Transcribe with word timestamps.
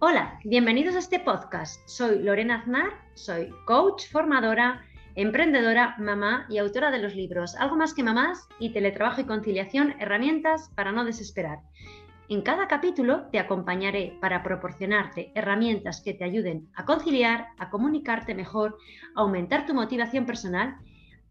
Hola, 0.00 0.38
bienvenidos 0.44 0.94
a 0.94 1.00
este 1.00 1.18
podcast. 1.18 1.80
Soy 1.88 2.22
Lorena 2.22 2.60
Aznar, 2.60 2.92
soy 3.14 3.52
coach, 3.66 4.08
formadora, 4.12 4.84
emprendedora, 5.16 5.96
mamá 5.98 6.46
y 6.48 6.58
autora 6.58 6.92
de 6.92 7.00
los 7.00 7.16
libros 7.16 7.56
Algo 7.56 7.74
más 7.74 7.94
que 7.94 8.04
mamás 8.04 8.46
y 8.60 8.72
Teletrabajo 8.72 9.22
y 9.22 9.24
conciliación, 9.24 9.96
herramientas 9.98 10.70
para 10.76 10.92
no 10.92 11.04
desesperar. 11.04 11.58
En 12.28 12.42
cada 12.42 12.68
capítulo 12.68 13.26
te 13.32 13.40
acompañaré 13.40 14.16
para 14.20 14.44
proporcionarte 14.44 15.32
herramientas 15.34 16.00
que 16.00 16.14
te 16.14 16.22
ayuden 16.22 16.68
a 16.76 16.84
conciliar, 16.84 17.48
a 17.58 17.68
comunicarte 17.68 18.36
mejor, 18.36 18.78
a 19.16 19.22
aumentar 19.22 19.66
tu 19.66 19.74
motivación 19.74 20.26
personal. 20.26 20.76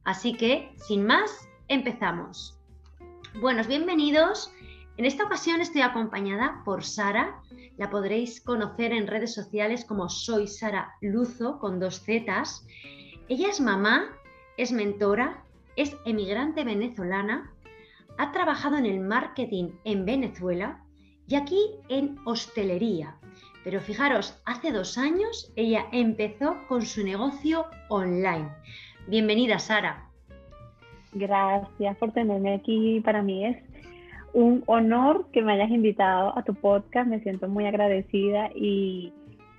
Así 0.03 0.33
que, 0.33 0.73
sin 0.75 1.05
más, 1.05 1.47
empezamos. 1.69 2.59
Buenos, 3.39 3.67
bienvenidos. 3.67 4.51
En 4.97 5.05
esta 5.05 5.25
ocasión 5.25 5.61
estoy 5.61 5.81
acompañada 5.81 6.63
por 6.65 6.83
Sara. 6.83 7.39
La 7.77 7.91
podréis 7.91 8.41
conocer 8.41 8.91
en 8.91 9.05
redes 9.05 9.31
sociales 9.31 9.85
como 9.85 10.09
Soy 10.09 10.47
Sara 10.47 10.95
Luzo 11.01 11.59
con 11.59 11.79
dos 11.79 12.01
Zetas. 12.01 12.65
Ella 13.29 13.49
es 13.49 13.61
mamá, 13.61 14.05
es 14.57 14.71
mentora, 14.71 15.43
es 15.75 15.95
emigrante 16.05 16.63
venezolana, 16.63 17.53
ha 18.17 18.31
trabajado 18.31 18.77
en 18.77 18.87
el 18.87 18.99
marketing 18.99 19.69
en 19.83 20.03
Venezuela 20.03 20.83
y 21.27 21.35
aquí 21.35 21.59
en 21.89 22.17
hostelería. 22.25 23.17
Pero 23.63 23.79
fijaros, 23.79 24.41
hace 24.45 24.71
dos 24.71 24.97
años 24.97 25.51
ella 25.55 25.85
empezó 25.91 26.57
con 26.67 26.83
su 26.83 27.03
negocio 27.03 27.67
online. 27.89 28.49
Bienvenida, 29.05 29.59
Sara. 29.59 30.09
Gracias 31.13 31.97
por 31.97 32.11
tenerme 32.13 32.55
aquí. 32.55 32.99
Para 33.01 33.21
mí 33.21 33.45
es 33.45 33.57
un 34.37 34.63
honor 34.67 35.31
que 35.33 35.41
me 35.41 35.53
hayas 35.53 35.71
invitado 35.71 36.37
a 36.37 36.43
tu 36.43 36.53
podcast, 36.53 37.09
me 37.09 37.19
siento 37.21 37.47
muy 37.47 37.65
agradecida 37.65 38.51
y 38.53 39.11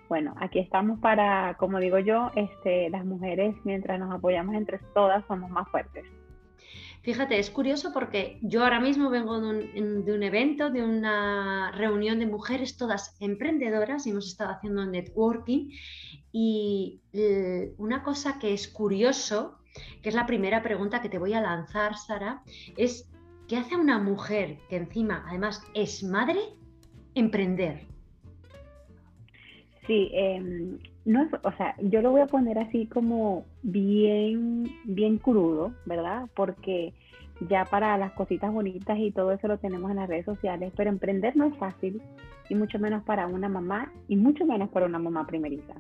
bueno, 0.09 0.35
aquí 0.39 0.61
estamos 0.61 1.01
para, 1.01 1.57
como 1.59 1.81
digo 1.81 1.99
yo, 1.99 2.31
este, 2.37 2.89
las 2.89 3.05
mujeres 3.05 3.57
mientras 3.65 3.99
nos 3.99 4.15
apoyamos 4.15 4.55
entre 4.55 4.79
todas 4.95 5.27
somos 5.27 5.51
más 5.51 5.69
fuertes. 5.69 6.05
Fíjate, 7.03 7.41
es 7.41 7.51
curioso 7.51 7.93
porque 7.93 8.39
yo 8.41 8.63
ahora 8.63 8.79
mismo 8.79 9.11
vengo 9.11 9.41
de 9.41 9.49
un, 9.49 10.05
de 10.05 10.13
un, 10.13 10.23
evento, 10.23 10.71
de 10.71 10.85
una 10.85 11.73
reunión 11.73 12.21
de 12.21 12.27
mujeres 12.27 12.77
todas 12.77 13.17
emprendedoras 13.19 14.07
y 14.07 14.11
hemos 14.11 14.29
estado 14.29 14.53
haciendo 14.53 14.87
networking 14.87 15.71
y 16.31 17.01
eh, 17.13 17.75
una 17.79 18.05
cosa 18.05 18.39
que 18.39 18.55
es 18.55 18.69
curioso, 18.69 19.59
que 20.03 20.11
es 20.11 20.15
la 20.15 20.27
primera 20.27 20.63
pregunta 20.63 21.03
que 21.03 21.09
te 21.09 21.19
voy 21.19 21.33
a 21.33 21.41
lanzar, 21.41 21.97
Sara, 21.97 22.43
es 22.77 23.11
¿Qué 23.49 23.57
hace 23.57 23.77
una 23.77 23.99
mujer 23.99 24.59
que 24.69 24.77
encima 24.77 25.25
además 25.27 25.67
es 25.73 26.05
madre 26.05 26.39
emprender? 27.15 27.81
Sí, 29.87 30.11
em, 30.13 30.79
no 31.07 31.27
o 31.43 31.53
sea, 31.53 31.75
yo 31.81 32.03
lo 32.03 32.11
voy 32.11 32.21
a 32.21 32.27
poner 32.27 32.59
así 32.59 32.87
como 32.87 33.47
bien, 33.63 34.71
bien 34.85 35.17
crudo, 35.17 35.73
¿verdad? 35.87 36.29
Porque 36.37 36.93
ya 37.49 37.65
para 37.65 37.97
las 37.97 38.13
cositas 38.13 38.53
bonitas 38.53 38.99
y 38.99 39.13
todo 39.13 39.33
eso 39.33 39.49
lo 39.49 39.57
tenemos 39.57 39.91
en 39.91 39.97
las 39.97 40.11
redes 40.11 40.27
sociales, 40.27 40.71
pero 40.77 40.91
emprender 40.91 41.35
no 41.35 41.47
es 41.47 41.57
fácil 41.57 42.03
y 42.51 42.55
mucho 42.55 42.79
menos 42.79 43.03
para 43.05 43.27
una 43.27 43.49
mamá 43.49 43.91
y 44.09 44.17
mucho 44.17 44.45
menos 44.45 44.69
para 44.69 44.85
una 44.85 44.99
mamá 44.99 45.27
primeriza. 45.27 45.73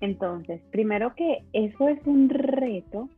Entonces, 0.00 0.60
primero 0.72 1.14
que 1.14 1.44
eso 1.52 1.88
es 1.88 2.04
un 2.04 2.30
reto, 2.30 3.08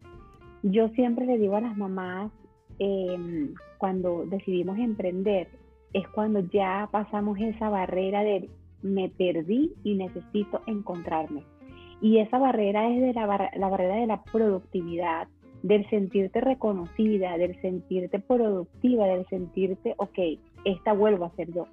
yo 0.63 0.91
siempre 0.91 1.25
le 1.25 1.39
digo 1.39 1.57
a 1.57 1.63
las 1.63 1.77
mamás 1.77 2.31
Em, 2.79 3.55
cuando 3.79 4.25
decidimos 4.27 4.79
emprender, 4.79 5.49
es 5.93 6.07
cuando 6.09 6.41
ya 6.41 6.89
pasamos 6.91 7.39
esa 7.39 7.69
barrera 7.69 8.23
de 8.23 8.49
me 8.83 9.09
perdí 9.09 9.73
y 9.83 9.95
necesito 9.95 10.61
encontrarme. 10.67 11.43
Y 12.01 12.19
esa 12.19 12.39
barrera 12.39 12.89
es 12.91 13.01
de 13.01 13.13
la, 13.13 13.51
la 13.57 13.69
barrera 13.69 13.97
de 13.97 14.07
la 14.07 14.23
productividad, 14.23 15.27
del 15.63 15.89
sentirte 15.91 16.41
reconocida, 16.41 17.37
del 17.37 17.61
sentirte 17.61 18.21
productiva, 18.21 19.07
del 19.07 19.27
sentirte, 19.27 19.95
ok, 19.97 20.19
esta 20.65 20.93
vuelvo 20.93 21.25
a 21.25 21.35
ser 21.35 21.53
yo. 21.53 21.67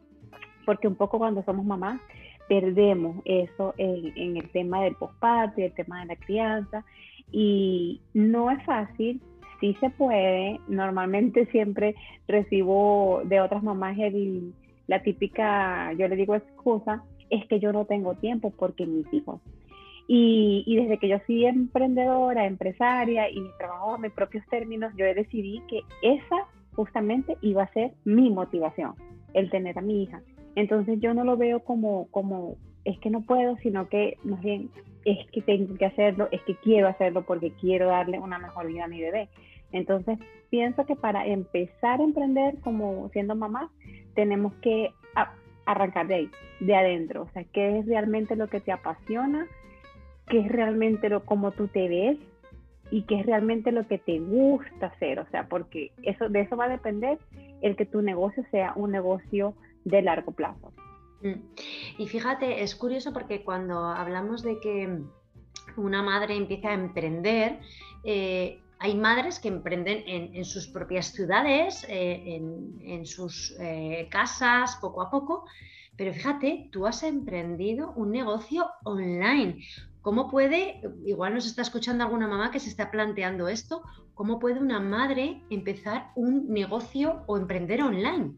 Porque 0.65 0.87
un 0.87 0.95
poco 0.95 1.19
cuando 1.19 1.43
somos 1.43 1.65
mamás 1.65 2.01
perdemos 2.47 3.17
eso 3.25 3.73
en, 3.77 4.17
en 4.17 4.37
el 4.37 4.49
tema 4.49 4.81
del 4.83 4.95
postparto, 4.95 5.61
el 5.61 5.73
tema 5.73 6.01
de 6.01 6.07
la 6.07 6.15
crianza, 6.15 6.83
y 7.31 8.01
no 8.13 8.49
es 8.49 8.63
fácil, 8.65 9.21
sí 9.65 9.77
se 9.79 9.89
puede. 9.89 10.59
Normalmente 10.67 11.47
siempre 11.47 11.95
recibo 12.27 13.21
de 13.25 13.41
otras 13.41 13.63
mamás 13.63 13.97
la 14.87 15.01
típica, 15.01 15.93
yo 15.93 16.07
le 16.07 16.15
digo 16.15 16.35
excusa, 16.35 17.03
es 17.31 17.47
que 17.47 17.59
yo 17.59 17.73
no 17.73 17.85
tengo 17.85 18.13
tiempo 18.15 18.51
porque 18.51 18.85
mis 18.85 19.11
hijos. 19.11 19.41
Y, 20.07 20.63
y, 20.67 20.75
desde 20.75 20.99
que 20.99 21.07
yo 21.07 21.17
soy 21.25 21.45
emprendedora, 21.45 22.45
empresaria 22.45 23.27
y 23.27 23.41
trabajo 23.57 23.95
a 23.95 23.97
mis 23.97 24.11
propios 24.11 24.45
términos, 24.51 24.93
yo 24.95 25.05
decidí 25.05 25.63
que 25.67 25.81
esa 26.03 26.47
justamente 26.75 27.37
iba 27.41 27.63
a 27.63 27.73
ser 27.73 27.93
mi 28.03 28.29
motivación, 28.29 28.93
el 29.33 29.49
tener 29.49 29.79
a 29.79 29.81
mi 29.81 30.03
hija. 30.03 30.21
Entonces 30.55 30.99
yo 30.99 31.15
no 31.15 31.23
lo 31.23 31.37
veo 31.37 31.61
como, 31.61 32.07
como 32.11 32.57
es 32.83 32.99
que 32.99 33.09
no 33.09 33.21
puedo, 33.21 33.57
sino 33.57 33.89
que 33.89 34.17
más 34.23 34.41
bien 34.41 34.69
es 35.05 35.25
que 35.31 35.41
tengo 35.41 35.75
que 35.75 35.85
hacerlo, 35.85 36.27
es 36.31 36.41
que 36.43 36.55
quiero 36.55 36.87
hacerlo 36.87 37.23
porque 37.25 37.51
quiero 37.59 37.87
darle 37.87 38.19
una 38.19 38.37
mejor 38.37 38.67
vida 38.67 38.85
a 38.85 38.87
mi 38.87 39.01
bebé. 39.01 39.29
Entonces, 39.71 40.19
pienso 40.49 40.85
que 40.85 40.95
para 40.95 41.25
empezar 41.25 41.99
a 41.99 42.03
emprender 42.03 42.59
como 42.61 43.09
siendo 43.09 43.35
mamá, 43.35 43.71
tenemos 44.13 44.53
que 44.55 44.93
arrancar 45.65 46.07
de 46.07 46.15
ahí, 46.15 46.31
de 46.59 46.75
adentro. 46.75 47.23
O 47.23 47.29
sea, 47.31 47.43
qué 47.45 47.79
es 47.79 47.85
realmente 47.85 48.35
lo 48.35 48.47
que 48.47 48.59
te 48.59 48.71
apasiona, 48.71 49.47
qué 50.27 50.39
es 50.39 50.47
realmente 50.47 51.09
lo 51.09 51.25
como 51.25 51.51
tú 51.51 51.67
te 51.67 51.87
ves 51.87 52.17
y 52.91 53.03
qué 53.03 53.19
es 53.19 53.25
realmente 53.25 53.71
lo 53.71 53.87
que 53.87 53.97
te 53.97 54.19
gusta 54.19 54.87
hacer. 54.87 55.19
O 55.19 55.27
sea, 55.31 55.47
porque 55.47 55.91
eso, 56.03 56.29
de 56.29 56.41
eso 56.41 56.55
va 56.55 56.65
a 56.65 56.69
depender 56.69 57.17
el 57.61 57.75
que 57.75 57.85
tu 57.85 58.01
negocio 58.01 58.43
sea 58.51 58.73
un 58.75 58.91
negocio 58.91 59.55
de 59.83 60.01
largo 60.01 60.31
plazo. 60.31 60.71
Mm. 61.21 61.41
Y 61.97 62.07
fíjate, 62.07 62.63
es 62.63 62.75
curioso 62.75 63.11
porque 63.11 63.43
cuando 63.43 63.79
hablamos 63.85 64.43
de 64.43 64.59
que 64.59 64.99
una 65.77 66.03
madre 66.03 66.35
empieza 66.35 66.69
a 66.69 66.73
emprender, 66.73 67.59
eh, 68.03 68.59
hay 68.85 68.95
madres 68.95 69.39
que 69.39 69.47
emprenden 69.47 70.03
en, 70.05 70.45
sus 70.45 70.67
propias 70.67 71.07
ciudades, 71.07 71.83
eh, 71.89 72.39
en, 72.83 73.05
sus 73.07 73.55
eh, 73.59 74.07
casas, 74.11 74.77
poco 74.79 75.01
a 75.01 75.09
poco, 75.09 75.45
pero 75.97 76.13
fíjate, 76.13 76.69
tú 76.71 76.85
has 76.85 77.01
emprendido 77.01 77.93
un 77.95 78.11
negocio 78.11 78.67
online. 78.83 79.57
¿Cómo 80.03 80.29
puede, 80.29 80.81
igual 81.03 81.33
nos 81.33 81.47
está 81.47 81.63
escuchando 81.63 82.03
alguna 82.03 82.27
mamá 82.27 82.51
que 82.51 82.59
se 82.59 82.69
está 82.69 82.91
planteando 82.91 83.47
esto, 83.47 83.81
cómo 84.13 84.37
puede 84.37 84.59
una 84.59 84.79
madre 84.79 85.41
empezar 85.49 86.11
un 86.15 86.47
negocio 86.53 87.23
o 87.25 87.37
emprender 87.37 87.81
online? 87.81 88.33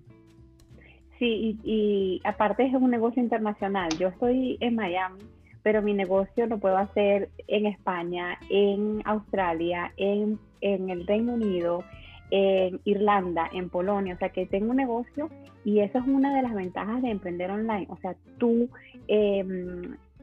Sí, 1.19 1.59
y, 1.62 2.22
aparte 2.24 2.66
es 2.66 2.74
un 2.74 2.90
negocio 2.90 3.22
internacional. 3.22 3.90
Yo 3.97 4.08
estoy 4.08 4.58
en 4.62 4.75
Miami, 4.75 5.19
pero 5.63 5.81
mi 5.81 5.94
negocio 5.94 6.45
lo 6.47 6.57
puedo 6.57 6.78
hacer 6.78 7.29
en 7.47 7.66
España, 7.66 8.38
en 8.50 9.01
Australia, 9.06 9.91
en, 9.97 10.40
el 10.62 11.06
Reino 11.06 11.34
Unido, 11.34 11.84
en 12.31 12.79
Irlanda, 12.85 13.50
en 13.51 13.69
Polonia. 13.69 14.16
O 14.16 14.17
sea 14.17 14.29
que 14.29 14.46
tengo 14.46 14.72
un 14.72 14.78
negocio 14.78 15.29
y 15.63 15.79
esa 15.79 16.00
es 16.00 16.07
una 16.07 16.35
de 16.35 16.41
las 16.41 16.53
ventajas 16.53 17.01
de 17.01 17.12
emprender 17.12 17.51
online. 17.51 17.88
O 17.90 17.97
sea, 17.97 18.16
tú, 18.38 18.69
eh, 19.07 19.46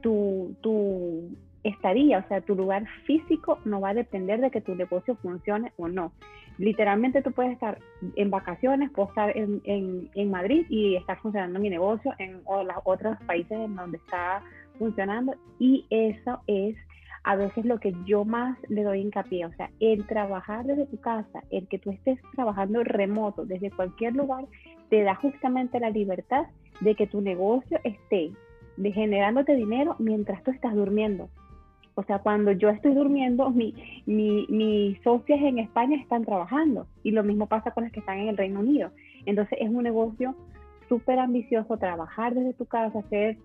tu, 0.00 0.54
tu 0.60 1.30
estadía, 1.62 2.18
o 2.18 2.28
sea, 2.28 2.40
tu 2.40 2.54
lugar 2.54 2.86
físico 3.06 3.58
no 3.64 3.80
va 3.80 3.90
a 3.90 3.94
depender 3.94 4.40
de 4.40 4.50
que 4.50 4.60
tu 4.60 4.74
negocio 4.74 5.16
funcione 5.16 5.72
o 5.76 5.88
no 5.88 6.12
literalmente 6.58 7.22
tú 7.22 7.32
puedes 7.32 7.52
estar 7.52 7.78
en 8.16 8.30
vacaciones, 8.30 8.90
puedo 8.90 9.08
estar 9.08 9.36
en, 9.36 9.60
en, 9.64 10.30
Madrid 10.30 10.66
y 10.68 10.96
estar 10.96 11.18
funcionando 11.20 11.58
mi 11.58 11.70
negocio 11.70 12.12
en 12.18 12.42
los 12.44 12.76
otros 12.84 13.16
países 13.26 13.52
en 13.52 13.74
donde 13.74 13.98
está 13.98 14.42
funcionando 14.78 15.34
y 15.58 15.86
eso 15.90 16.40
es 16.46 16.76
a 17.24 17.36
veces 17.36 17.64
lo 17.64 17.80
que 17.80 17.94
yo 18.04 18.24
más 18.24 18.58
le 18.68 18.82
doy 18.82 19.00
hincapié, 19.00 19.46
o 19.46 19.52
sea, 19.54 19.70
el 19.80 20.06
trabajar 20.06 20.66
desde 20.66 20.86
tu 20.86 21.00
casa, 21.00 21.42
el 21.50 21.66
que 21.68 21.78
tú 21.78 21.90
estés 21.90 22.18
trabajando 22.34 22.84
remoto 22.84 23.46
desde 23.46 23.70
cualquier 23.70 24.14
lugar, 24.14 24.44
te 24.90 25.02
da 25.02 25.14
justamente 25.14 25.80
la 25.80 25.88
libertad 25.88 26.44
de 26.80 26.94
que 26.94 27.06
tu 27.06 27.22
negocio 27.22 27.80
esté 27.82 28.32
de 28.76 28.92
generándote 28.92 29.54
dinero 29.54 29.96
mientras 29.98 30.42
tú 30.42 30.50
estás 30.50 30.74
durmiendo. 30.74 31.30
O 31.94 32.02
sea, 32.02 32.18
cuando 32.18 32.52
yo 32.52 32.68
estoy 32.70 32.92
durmiendo, 32.92 33.50
mi, 33.50 33.74
mi, 34.04 34.46
mis 34.48 35.00
socias 35.02 35.40
en 35.40 35.60
España 35.60 35.96
están 35.96 36.24
trabajando 36.24 36.86
y 37.02 37.12
lo 37.12 37.22
mismo 37.22 37.46
pasa 37.46 37.70
con 37.70 37.84
las 37.84 37.92
que 37.92 38.00
están 38.00 38.18
en 38.18 38.28
el 38.28 38.36
Reino 38.36 38.60
Unido. 38.60 38.90
Entonces 39.24 39.58
es 39.60 39.70
un 39.70 39.84
negocio 39.84 40.34
súper 40.88 41.18
ambicioso 41.20 41.78
trabajar 41.78 42.34
desde 42.34 42.52
tu 42.52 42.66
casa, 42.66 43.00
ser 43.08 43.38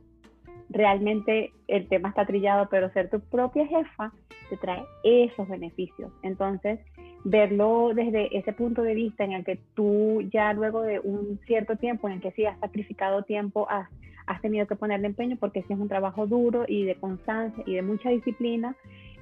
realmente, 0.69 1.51
el 1.67 1.87
tema 1.87 2.09
está 2.09 2.25
trillado, 2.25 2.67
pero 2.69 2.91
ser 2.91 3.09
tu 3.09 3.19
propia 3.19 3.65
jefa 3.67 4.11
te 4.49 4.57
trae 4.57 4.83
esos 5.03 5.47
beneficios. 5.47 6.11
Entonces, 6.23 6.79
verlo 7.23 7.91
desde 7.93 8.35
ese 8.37 8.53
punto 8.53 8.81
de 8.81 8.95
vista 8.95 9.23
en 9.23 9.33
el 9.33 9.43
que 9.43 9.59
tú 9.75 10.21
ya 10.31 10.53
luego 10.53 10.81
de 10.81 10.99
un 10.99 11.39
cierto 11.45 11.75
tiempo 11.75 12.07
en 12.07 12.15
el 12.15 12.21
que 12.21 12.31
sí 12.31 12.45
has 12.45 12.59
sacrificado 12.59 13.23
tiempo, 13.23 13.67
has, 13.69 13.89
has 14.25 14.41
tenido 14.41 14.67
que 14.67 14.75
ponerle 14.75 15.07
empeño 15.07 15.37
porque 15.39 15.63
si 15.63 15.73
es 15.73 15.79
un 15.79 15.87
trabajo 15.87 16.27
duro 16.27 16.65
y 16.67 16.85
de 16.85 16.95
constancia 16.95 17.63
y 17.65 17.75
de 17.75 17.81
mucha 17.81 18.09
disciplina, 18.09 18.75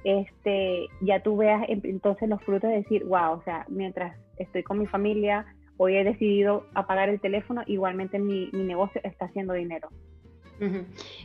este, 0.04 0.86
ya 1.00 1.22
tú 1.22 1.36
veas 1.36 1.64
entonces 1.68 2.28
los 2.28 2.42
frutos 2.42 2.70
de 2.70 2.76
decir, 2.76 3.04
wow, 3.04 3.32
o 3.32 3.42
sea, 3.42 3.66
mientras 3.68 4.16
estoy 4.36 4.62
con 4.62 4.78
mi 4.78 4.86
familia, 4.86 5.44
hoy 5.76 5.96
he 5.96 6.04
decidido 6.04 6.66
apagar 6.74 7.08
el 7.08 7.20
teléfono, 7.20 7.62
igualmente 7.66 8.18
mi, 8.18 8.48
mi 8.52 8.64
negocio 8.64 9.00
está 9.04 9.26
haciendo 9.26 9.54
dinero. 9.54 9.88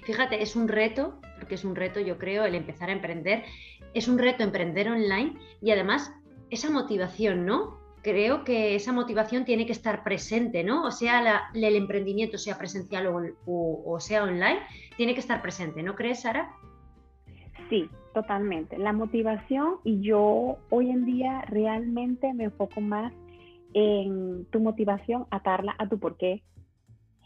Fíjate, 0.03 0.41
es 0.41 0.55
un 0.55 0.67
reto, 0.67 1.19
porque 1.39 1.55
es 1.55 1.65
un 1.65 1.75
reto, 1.75 1.99
yo 1.99 2.17
creo, 2.17 2.45
el 2.45 2.55
empezar 2.55 2.89
a 2.89 2.93
emprender. 2.93 3.43
Es 3.93 4.07
un 4.07 4.17
reto 4.17 4.43
emprender 4.43 4.89
online 4.89 5.33
y 5.61 5.71
además 5.71 6.13
esa 6.49 6.69
motivación, 6.69 7.45
¿no? 7.45 7.79
Creo 8.01 8.43
que 8.43 8.75
esa 8.75 8.91
motivación 8.91 9.45
tiene 9.45 9.65
que 9.65 9.71
estar 9.71 10.03
presente, 10.03 10.63
¿no? 10.63 10.83
O 10.83 10.91
sea, 10.91 11.49
el 11.53 11.75
emprendimiento, 11.75 12.37
sea 12.37 12.57
presencial 12.57 13.07
o, 13.45 13.99
sea 13.99 14.23
online, 14.23 14.59
tiene 14.97 15.13
que 15.13 15.21
estar 15.21 15.41
presente, 15.41 15.81
¿no 15.83 15.95
crees, 15.95 16.21
Sara? 16.21 16.51
Sí, 17.69 17.89
totalmente. 18.13 18.77
La 18.77 18.91
motivación 18.91 19.77
y 19.83 20.01
yo 20.01 20.57
hoy 20.69 20.89
en 20.89 21.05
día 21.05 21.41
realmente 21.47 22.33
me 22.33 22.45
enfoco 22.45 22.81
más 22.81 23.13
en 23.73 24.45
tu 24.51 24.59
motivación, 24.59 25.25
atarla 25.31 25.73
a 25.79 25.87
tu 25.87 25.97
porqué 25.97 26.43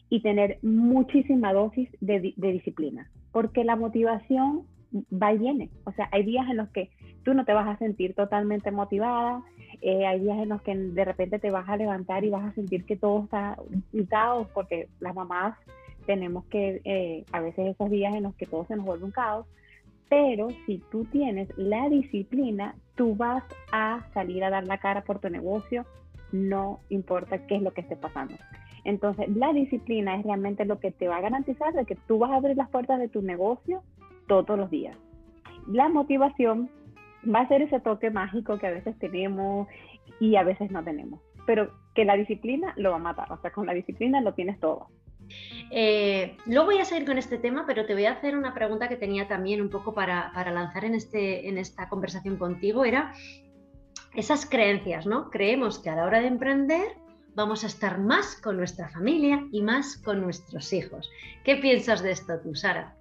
y 0.10 0.22
tener 0.22 0.60
muchísima 0.62 1.54
dosis 1.54 1.90
de, 2.00 2.34
disciplina, 2.38 3.10
porque 3.32 3.64
la 3.64 3.76
motivación 3.76 4.64
va 5.12 5.34
y 5.34 5.38
viene. 5.38 5.70
O 5.84 5.92
sea, 5.92 6.08
hay 6.12 6.24
días 6.24 6.50
en 6.50 6.58
los 6.58 6.70
que 6.70 6.90
tú 7.24 7.34
no 7.34 7.44
te 7.44 7.54
vas 7.54 7.68
a 7.68 7.78
sentir 7.78 8.14
totalmente 8.14 8.72
motivada, 8.72 9.44
eh, 9.82 10.06
hay 10.06 10.22
días 10.22 10.40
en 10.40 10.50
los 10.50 10.62
que 10.62 10.76
de 10.76 11.06
repente 11.06 11.40
te 11.40 11.52
vas 11.52 11.68
a 11.68 11.78
levantar 11.78 12.24
y 12.24 12.30
vas 12.30 12.46
a 12.46 12.54
sentir 12.54 12.86
que 12.86 12.96
todo 12.96 13.26
está 13.26 13.58
un 13.94 14.06
caos, 14.06 14.48
porque 14.54 14.88
las 15.00 15.14
mamás 15.14 15.58
tenemos 16.06 16.46
que, 16.46 16.82
eh, 16.86 17.26
a 17.34 17.42
veces 17.42 17.68
esos 17.68 17.90
días 17.90 18.16
en 18.16 18.24
los 18.24 18.36
que 18.36 18.46
todo 18.46 18.66
se 18.66 18.76
nos 18.76 18.86
vuelve 18.86 19.06
un 19.06 19.12
caos, 19.12 19.46
pero 20.10 20.48
si 20.66 20.82
tú 20.90 21.04
tienes 21.06 21.50
la 21.58 21.90
disciplina, 21.90 22.76
tú 22.96 23.16
vas 23.16 23.44
a 23.74 24.08
salir 24.14 24.44
a 24.46 24.50
dar 24.50 24.66
la 24.66 24.78
cara 24.78 25.04
por 25.04 25.20
tu 25.20 25.30
negocio, 25.30 25.86
no 26.32 26.80
importa 26.90 27.46
qué 27.46 27.58
es 27.58 27.62
lo 27.62 27.72
que 27.72 27.82
esté 27.82 27.98
pasando. 27.98 28.36
Entonces, 28.88 29.28
la 29.36 29.52
disciplina 29.52 30.16
es 30.16 30.24
realmente 30.24 30.64
lo 30.64 30.80
que 30.80 30.92
te 30.92 31.10
va 31.10 31.18
a 31.18 31.22
garantizar 31.22 31.74
de 31.74 31.84
que 31.84 31.98
tú 32.08 32.20
vas 32.20 32.32
a 32.32 32.36
abrir 32.36 32.56
las 32.56 32.70
puertas 32.70 33.00
de 33.00 33.10
tu 33.10 33.22
negocio 33.22 33.84
todos 34.30 34.58
los 34.58 34.72
días. 34.72 34.96
La 35.68 35.90
motivación 35.90 36.70
va 37.24 37.42
a 37.42 37.48
ser 37.50 37.64
ese 37.64 37.82
toque 37.82 38.12
mágico 38.12 38.58
que 38.58 38.66
a 38.66 38.72
veces 38.72 38.98
tenemos 38.98 39.68
y 40.22 40.38
a 40.38 40.44
veces 40.44 40.72
no 40.72 40.86
tenemos, 40.86 41.20
pero 41.46 41.70
que 41.94 42.06
la 42.06 42.16
disciplina 42.16 42.74
lo 42.78 42.92
va 42.92 42.96
a 42.96 43.00
matar, 43.00 43.30
o 43.30 43.42
sea, 43.42 43.52
con 43.52 43.66
la 43.66 43.74
disciplina 43.74 44.22
lo 44.22 44.34
tienes 44.34 44.58
todo. 44.62 44.88
Eh, 45.70 46.38
luego 46.46 46.68
voy 46.68 46.78
a 46.78 46.86
seguir 46.86 47.06
con 47.06 47.18
este 47.18 47.38
tema, 47.38 47.66
pero 47.68 47.86
te 47.86 47.94
voy 47.94 48.06
a 48.06 48.14
hacer 48.14 48.38
una 48.38 48.54
pregunta 48.54 48.88
que 48.88 48.96
tenía 48.96 49.28
también 49.28 49.62
un 49.62 49.70
poco 49.70 49.94
para, 49.94 50.32
para 50.34 50.52
lanzar 50.52 50.86
en, 50.86 50.96
este, 50.96 51.50
en 51.50 51.58
esta 51.58 51.90
conversación 51.90 52.38
contigo, 52.38 52.86
era 52.86 53.12
esas 54.16 54.46
creencias, 54.46 55.06
¿no? 55.06 55.30
Creemos 55.30 55.78
que 55.78 55.90
a 55.90 55.98
la 55.98 56.06
hora 56.06 56.22
de 56.22 56.28
emprender 56.28 56.88
vamos 57.38 57.64
a 57.64 57.68
estar 57.68 58.00
más 58.00 58.36
con 58.42 58.58
nuestra 58.58 58.90
familia 58.90 59.48
y 59.54 59.62
más 59.62 59.96
con 59.96 60.20
nuestros 60.20 60.74
hijos. 60.74 61.10
¿Qué 61.46 61.56
piensas 61.56 62.04
de 62.04 62.12
esto 62.12 62.38
tú, 62.42 62.54
Sara? 62.54 62.98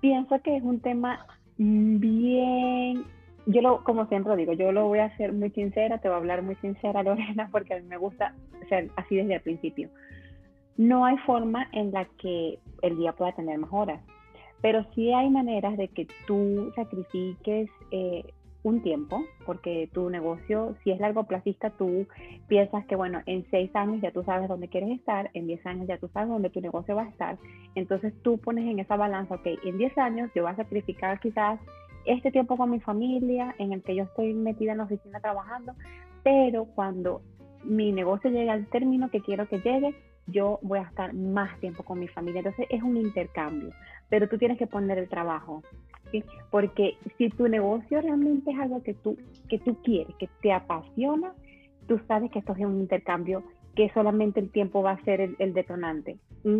pienso 0.00 0.40
que 0.42 0.56
es 0.56 0.62
un 0.62 0.80
tema 0.80 1.26
bien, 1.56 3.04
yo 3.46 3.62
lo, 3.62 3.84
como 3.84 4.06
siempre 4.06 4.36
digo, 4.36 4.52
yo 4.54 4.72
lo 4.72 4.88
voy 4.88 4.98
a 4.98 5.06
hacer 5.06 5.32
muy 5.32 5.50
sincera, 5.50 5.98
te 5.98 6.08
voy 6.08 6.16
a 6.16 6.18
hablar 6.18 6.42
muy 6.42 6.56
sincera, 6.56 7.02
Lorena, 7.04 7.48
porque 7.52 7.74
a 7.74 7.80
mí 7.80 7.86
me 7.86 7.96
gusta 7.96 8.34
ser 8.68 8.90
así 8.96 9.16
desde 9.16 9.34
el 9.34 9.40
principio. 9.42 9.88
No 10.76 11.04
hay 11.04 11.18
forma 11.18 11.68
en 11.72 11.92
la 11.92 12.06
que 12.18 12.58
el 12.82 12.96
día 12.96 13.12
pueda 13.12 13.32
tener 13.32 13.58
mejoras, 13.58 14.00
pero 14.62 14.84
sí 14.94 15.12
hay 15.12 15.28
maneras 15.28 15.76
de 15.76 15.88
que 15.88 16.06
tú 16.26 16.72
sacrifiques 16.74 17.68
eh, 17.90 18.24
un 18.62 18.82
tiempo, 18.82 19.24
porque 19.46 19.88
tu 19.92 20.10
negocio, 20.10 20.76
si 20.82 20.90
es 20.90 21.00
largo 21.00 21.24
plazista, 21.24 21.70
tú 21.70 22.06
piensas 22.48 22.84
que, 22.86 22.96
bueno, 22.96 23.22
en 23.26 23.46
seis 23.50 23.74
años 23.74 24.00
ya 24.02 24.12
tú 24.12 24.22
sabes 24.22 24.48
dónde 24.48 24.68
quieres 24.68 24.90
estar, 24.90 25.30
en 25.34 25.46
diez 25.46 25.64
años 25.66 25.86
ya 25.86 25.98
tú 25.98 26.08
sabes 26.08 26.28
dónde 26.28 26.50
tu 26.50 26.60
negocio 26.60 26.94
va 26.94 27.02
a 27.02 27.08
estar. 27.08 27.38
Entonces 27.74 28.12
tú 28.22 28.38
pones 28.38 28.66
en 28.66 28.78
esa 28.78 28.96
balanza, 28.96 29.36
ok, 29.36 29.46
en 29.64 29.78
diez 29.78 29.96
años 29.96 30.30
yo 30.34 30.42
voy 30.42 30.52
a 30.52 30.56
sacrificar 30.56 31.20
quizás 31.20 31.58
este 32.04 32.30
tiempo 32.30 32.56
con 32.56 32.70
mi 32.70 32.80
familia, 32.80 33.54
en 33.58 33.72
el 33.72 33.82
que 33.82 33.94
yo 33.94 34.04
estoy 34.04 34.34
metida 34.34 34.72
en 34.72 34.78
la 34.78 34.84
oficina 34.84 35.20
trabajando, 35.20 35.74
pero 36.22 36.64
cuando 36.64 37.22
mi 37.64 37.92
negocio 37.92 38.30
llegue 38.30 38.50
al 38.50 38.66
término 38.66 39.10
que 39.10 39.20
quiero 39.20 39.48
que 39.48 39.60
llegue, 39.60 39.94
yo 40.26 40.58
voy 40.62 40.78
a 40.78 40.82
estar 40.82 41.12
más 41.12 41.58
tiempo 41.60 41.82
con 41.82 41.98
mi 41.98 42.08
familia. 42.08 42.40
Entonces 42.40 42.66
es 42.70 42.82
un 42.82 42.96
intercambio, 42.96 43.70
pero 44.08 44.28
tú 44.28 44.38
tienes 44.38 44.58
que 44.58 44.66
poner 44.66 44.98
el 44.98 45.08
trabajo. 45.08 45.62
Porque 46.50 46.96
si 47.18 47.28
tu 47.30 47.48
negocio 47.48 48.00
realmente 48.00 48.50
es 48.50 48.58
algo 48.58 48.82
que 48.82 48.94
tú, 48.94 49.16
que 49.48 49.58
tú 49.58 49.76
quieres, 49.82 50.14
que 50.16 50.28
te 50.42 50.52
apasiona, 50.52 51.32
tú 51.86 52.00
sabes 52.06 52.30
que 52.30 52.40
esto 52.40 52.52
es 52.52 52.64
un 52.64 52.80
intercambio 52.80 53.42
que 53.74 53.90
solamente 53.94 54.40
el 54.40 54.50
tiempo 54.50 54.82
va 54.82 54.92
a 54.92 55.04
ser 55.04 55.20
el, 55.20 55.54
detonante. 55.54 56.18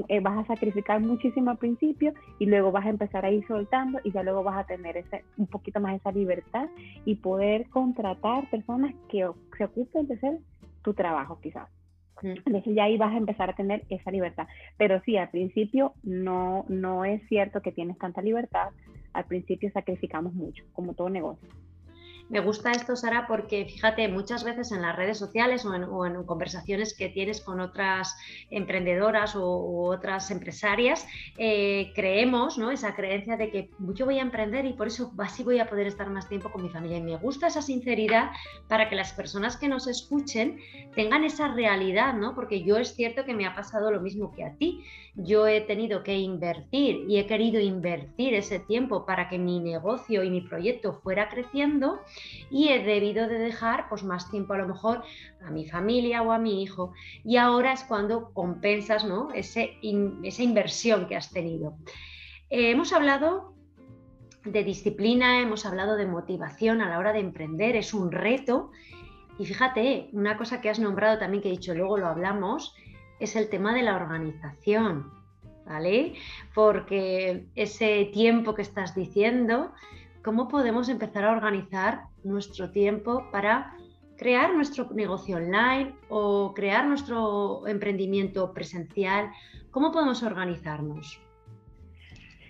Eh, 0.09 0.21
vas 0.21 0.39
a 0.39 0.47
sacrificar 0.47 1.01
muchísimo 1.01 1.51
al 1.51 1.59
principio 1.59 2.13
y 2.39 2.47
luego 2.47 2.71
vas 2.71 2.87
a 2.87 2.91
empezar 2.91 3.25
a 3.25 3.31
ir 3.31 3.47
soltando 3.47 3.99
y 4.05 4.13
ya 4.13 4.23
luego 4.23 4.43
vas 4.43 4.59
a 4.59 4.67
tener 4.67 4.97
ese, 4.97 5.25
un 5.37 5.47
poquito 5.47 5.81
más 5.81 5.97
esa 5.97 6.13
libertad 6.13 6.69
y 7.05 7.17
poder 7.17 7.69
contratar 7.69 8.49
personas 8.51 8.95
que 9.09 9.29
se 9.57 9.65
ocupen 9.65 10.07
de 10.07 10.15
hacer 10.15 10.39
tu 10.83 10.95
trabajo 10.95 11.39
quizás. 11.43 11.69
Entonces 12.23 12.75
ya 12.75 12.85
ahí 12.85 12.97
vas 12.97 13.13
a 13.13 13.19
empezar 13.19 13.51
a 13.51 13.57
tener 13.57 13.85
esa 13.89 14.11
libertad. 14.11 14.47
Pero 14.77 15.01
sí, 15.05 15.17
al 15.17 15.31
principio 15.31 15.95
no, 16.03 16.65
no 16.69 17.05
es 17.05 17.27
cierto 17.29 17.63
que 17.63 17.73
tienes 17.73 17.99
tanta 17.99 18.23
libertad. 18.23 18.69
Al 19.13 19.25
principio 19.25 19.71
sacrificamos 19.73 20.35
mucho, 20.35 20.65
como 20.73 20.95
todo 20.95 21.09
negocio. 21.09 21.49
Me 22.31 22.39
gusta 22.39 22.71
esto, 22.71 22.95
Sara, 22.95 23.27
porque 23.27 23.65
fíjate, 23.65 24.07
muchas 24.07 24.45
veces 24.45 24.71
en 24.71 24.83
las 24.83 24.95
redes 24.95 25.19
sociales 25.19 25.65
o 25.67 26.07
en, 26.07 26.25
conversaciones 26.25 26.95
que 26.95 27.09
tienes 27.09 27.41
con 27.41 27.59
otras 27.59 28.17
emprendedoras 28.51 29.35
o, 29.35 29.89
otras 29.91 30.31
empresarias, 30.31 31.05
eh, 31.39 31.91
creemos 31.93 32.57
esa 32.73 32.95
creencia 32.95 33.37
de 33.37 33.51
que 33.51 33.71
yo 33.95 34.05
voy 34.05 34.21
a 34.21 34.23
emprender 34.23 34.65
y 34.65 34.75
por 34.75 34.87
eso 34.87 35.13
así 35.19 35.43
voy 35.43 35.59
a 35.59 35.69
poder 35.69 35.89
estar 35.89 36.09
más 36.09 36.29
tiempo 36.29 36.53
con 36.53 36.63
mi 36.63 36.69
familia. 36.69 36.99
Y 36.99 37.03
me 37.03 37.17
gusta 37.17 37.49
esa 37.49 37.63
sinceridad 37.63 38.31
para 38.69 38.89
que 38.89 38.95
las 38.95 39.13
personas 39.13 39.57
que 39.57 39.67
nos 39.67 39.89
escuchen 39.89 40.59
tengan 40.95 41.25
esa 41.25 41.49
realidad, 41.49 42.15
¿no? 42.15 42.37
Porque 42.37 42.63
yo 42.63 42.77
es 42.77 42.95
cierto 42.95 43.25
que 43.25 43.35
me 43.35 43.47
ha 43.47 43.57
pasado 43.57 43.91
lo 43.91 44.01
mismo 44.01 44.31
que 44.31 44.45
a 44.45 44.55
ti. 44.55 44.85
Yo 45.17 45.49
he 45.49 45.61
tenido 45.63 46.05
que 46.05 46.17
invertir 46.17 47.05
y 47.09 47.19
he 47.19 47.27
querido 47.27 47.61
invertir 47.61 48.35
ese 48.35 48.61
tiempo 48.61 49.05
para 49.05 49.29
que 49.29 49.39
mi 49.39 49.59
negocio 49.59 50.23
y 50.23 50.31
mi 50.31 50.43
proyecto 50.43 51.01
fuera 51.03 51.29
creciendo 51.29 51.99
y 52.51 52.69
he 52.69 52.83
debido 52.83 53.29
de 53.29 53.39
dejar 53.39 53.89
pues 53.89 54.03
más 54.03 54.31
tiempo 54.31 54.55
a 54.55 54.59
lo 54.59 54.69
mejor 54.69 55.03
a 55.45 55.51
mi 55.51 55.67
familia 55.67 56.23
o 56.23 56.33
a 56.33 56.39
mi 56.39 56.63
hijo 56.63 56.93
y 57.25 57.37
ahora 57.37 57.73
es 57.73 57.85
cuando 57.85 58.33
compensas 58.33 59.05
¿no? 59.05 59.31
Ese 59.33 59.79
esa 60.23 60.43
inversión 60.43 61.07
que 61.07 61.17
has 61.17 61.31
tenido. 61.31 61.77
Eh, 62.49 62.71
hemos 62.71 62.93
hablado 62.93 63.55
de 64.45 64.65
disciplina, 64.65 65.41
hemos 65.41 65.67
hablado 65.67 65.97
de 65.97 66.07
motivación 66.07 66.81
a 66.81 66.89
la 66.89 66.99
hora 66.99 67.13
de 67.13 67.21
emprender, 67.21 67.77
es 67.77 67.93
un 67.95 68.11
reto 68.11 68.71
y 69.41 69.47
fíjate, 69.47 70.11
una 70.13 70.37
cosa 70.37 70.61
que 70.61 70.69
has 70.69 70.79
nombrado 70.79 71.19
también 71.19 71.43
que 71.43 71.49
he 71.49 71.53
dicho, 71.53 71.73
luego 71.73 71.97
lo 71.97 72.09
hablamos, 72.09 72.75
es 73.21 73.37
el 73.37 73.49
tema 73.49 73.73
de 73.75 73.83
la 73.83 73.97
organización. 73.97 75.11
¿Vale? 75.65 76.15
Porque 76.53 77.47
ese 77.55 78.11
tiempo 78.13 78.55
que 78.55 78.63
estás 78.63 78.95
diciendo 78.95 79.73
cómo 80.23 80.49
podemos 80.49 80.89
empezar 80.89 81.25
a 81.25 81.33
organizar 81.33 82.03
nuestro 82.25 82.71
tiempo 82.71 83.25
para 83.33 83.75
crear 84.17 84.55
nuestro 84.55 84.89
negocio 84.93 85.37
online 85.37 85.95
o 86.11 86.53
crear 86.55 86.87
nuestro 86.87 87.67
emprendimiento 87.67 88.53
presencial. 88.53 89.31
¿Cómo 89.71 89.93
podemos 89.93 90.23
organizarnos? 90.23 91.21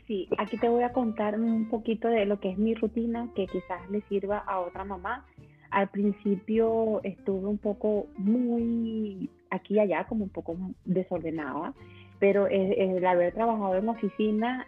Sí, 0.07 0.29
aquí 0.39 0.59
te 0.59 0.69
voy 0.69 0.83
a 0.83 0.93
contar 0.93 1.39
un 1.39 1.69
poquito 1.69 2.09
de 2.09 2.27
lo 2.27 2.41
que 2.41 2.50
es 2.50 2.59
mi 2.59 2.75
rutina 2.75 3.29
que 3.37 3.47
quizás 3.47 3.89
le 3.91 4.00
sirva 4.09 4.39
a 4.39 4.59
otra 4.59 4.85
mamá. 4.85 5.25
Al 5.71 5.89
principio 5.89 7.00
estuve 7.05 7.47
un 7.47 7.59
poco 7.59 8.09
muy 8.17 9.31
aquí 9.50 9.75
y 9.75 9.79
allá, 9.79 10.05
como 10.09 10.25
un 10.25 10.31
poco 10.31 10.57
desordenada, 10.85 11.75
pero 12.19 12.49
el 12.49 13.07
haber 13.07 13.35
trabajado 13.35 13.77
en 13.77 13.89
oficina 13.89 14.67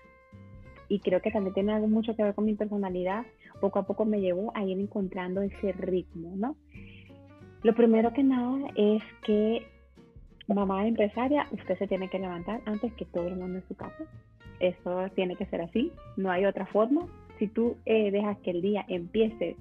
y 0.92 0.98
creo 0.98 1.22
que 1.22 1.30
también 1.30 1.54
tiene 1.54 1.72
algo 1.72 1.88
mucho 1.88 2.14
que 2.14 2.22
ver 2.22 2.34
con 2.34 2.44
mi 2.44 2.52
personalidad, 2.52 3.24
poco 3.62 3.78
a 3.78 3.86
poco 3.86 4.04
me 4.04 4.20
llevó 4.20 4.52
a 4.54 4.62
ir 4.62 4.78
encontrando 4.78 5.40
ese 5.40 5.72
ritmo, 5.72 6.36
¿no? 6.36 6.54
Lo 7.62 7.74
primero 7.74 8.12
que 8.12 8.22
nada 8.22 8.58
es 8.76 9.02
que 9.24 9.66
mamá 10.48 10.86
empresaria, 10.86 11.48
usted 11.50 11.78
se 11.78 11.86
tiene 11.86 12.10
que 12.10 12.18
levantar 12.18 12.60
antes 12.66 12.92
que 12.92 13.06
todo 13.06 13.26
el 13.26 13.36
mundo 13.36 13.60
en 13.60 13.68
su 13.68 13.74
casa. 13.74 14.04
Eso 14.60 15.08
tiene 15.14 15.34
que 15.36 15.46
ser 15.46 15.62
así, 15.62 15.92
no 16.18 16.30
hay 16.30 16.44
otra 16.44 16.66
forma. 16.66 17.06
Si 17.38 17.48
tú 17.48 17.78
eh, 17.86 18.10
dejas 18.10 18.36
que 18.40 18.50
el 18.50 18.60
día 18.60 18.84
empiece 18.86 19.56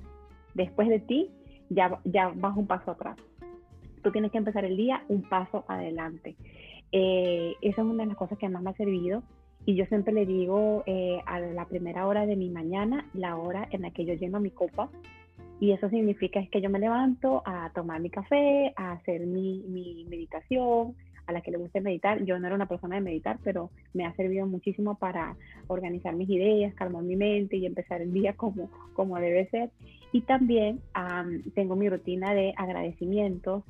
después 0.53 0.89
de 0.89 1.00
ti, 1.00 1.31
ya, 1.69 1.97
ya 2.03 2.33
vas 2.35 2.57
un 2.57 2.67
paso 2.67 2.91
atrás. 2.91 3.15
Tú 4.03 4.11
tienes 4.11 4.33
que 4.33 4.38
empezar 4.38 4.65
el 4.65 4.75
día 4.75 5.05
un 5.07 5.21
paso 5.21 5.63
adelante. 5.69 6.35
Eh, 6.91 7.53
esa 7.61 7.81
es 7.83 7.88
una 7.88 8.03
de 8.03 8.09
las 8.09 8.17
cosas 8.17 8.38
que 8.38 8.50
más 8.50 8.61
me 8.61 8.71
ha 8.71 8.75
servido. 8.75 9.23
Y 9.65 9.75
yo 9.75 9.86
siempre 9.86 10.13
le 10.13 10.25
digo 10.25 10.84
eh, 10.86 11.20
a 11.25 11.39
la 11.39 11.65
primera 11.65 12.08
hora 12.08 12.25
de 12.25 12.36
mi 12.36 12.50
mañana, 12.50 13.06
la 13.13 13.38
hora 13.38 13.68
en 13.72 13.84
la 13.84 13.91
que 13.91 14.06
yo 14.06 14.13
lleno 14.13 14.39
mi 14.39 14.51
copa. 14.51 14.89
Y 15.60 15.72
eso 15.72 15.89
significa 15.89 16.39
es 16.39 16.50
que 16.50 16.62
yo 16.62 16.70
me 16.70 16.80
levanto 16.80 17.44
a 17.46 17.72
tomar 17.75 18.01
mi 18.01 18.10
café, 18.10 18.74
a 18.75 18.94
hacer 18.94 19.22
mi, 19.27 19.63
mi 19.68 20.06
meditación, 20.10 20.96
a 21.27 21.32
la 21.32 21.41
que 21.41 21.51
le 21.51 21.58
guste 21.58 21.82
meditar. 21.82 22.24
Yo 22.25 22.39
no 22.39 22.48
era 22.48 22.56
una 22.56 22.68
persona 22.68 22.96
de 22.96 23.01
meditar, 23.01 23.38
pero 23.44 23.70
me 23.94 24.06
ha 24.06 24.15
servido 24.15 24.48
muchísimo 24.48 24.96
para 24.96 25.36
organizar 25.68 26.15
mis 26.15 26.30
ideas, 26.30 26.74
calmar 26.74 27.03
mi 27.03 27.15
mente 27.15 27.58
y 27.58 27.68
empezar 27.68 28.01
el 28.01 28.12
día 28.12 28.34
como, 28.34 28.70
como 28.94 29.20
debe 29.20 29.48
ser. 29.50 29.70
Y 30.12 30.22
también 30.22 30.82
tengo 31.53 31.75
mi 31.75 31.88
rutina 31.88 32.34
de 32.34 32.53
agradecimientos 32.58 33.63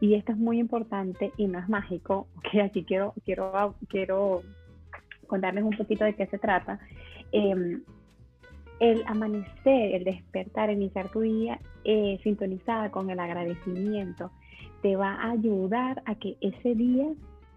y 0.00 0.14
esto 0.14 0.32
es 0.32 0.38
muy 0.38 0.60
importante 0.60 1.32
y 1.36 1.46
no 1.46 1.58
es 1.58 1.68
mágico, 1.68 2.28
que 2.50 2.62
aquí 2.62 2.84
quiero, 2.84 3.14
quiero, 3.24 3.74
quiero 3.88 4.42
contarles 5.28 5.62
un 5.62 5.76
poquito 5.76 6.04
de 6.04 6.14
qué 6.14 6.26
se 6.26 6.38
trata. 6.38 6.80
Em, 7.30 7.82
el 8.80 9.02
amanecer, 9.06 9.94
el 9.94 10.04
despertar, 10.04 10.70
iniciar 10.70 11.10
tu 11.10 11.20
día 11.20 11.60
eh, 11.84 12.18
sintonizada 12.22 12.90
con 12.90 13.10
el 13.10 13.20
agradecimiento, 13.20 14.32
te 14.82 14.96
va 14.96 15.14
a 15.14 15.30
ayudar 15.30 16.02
a 16.06 16.14
que 16.16 16.36
ese 16.40 16.74
día 16.74 17.06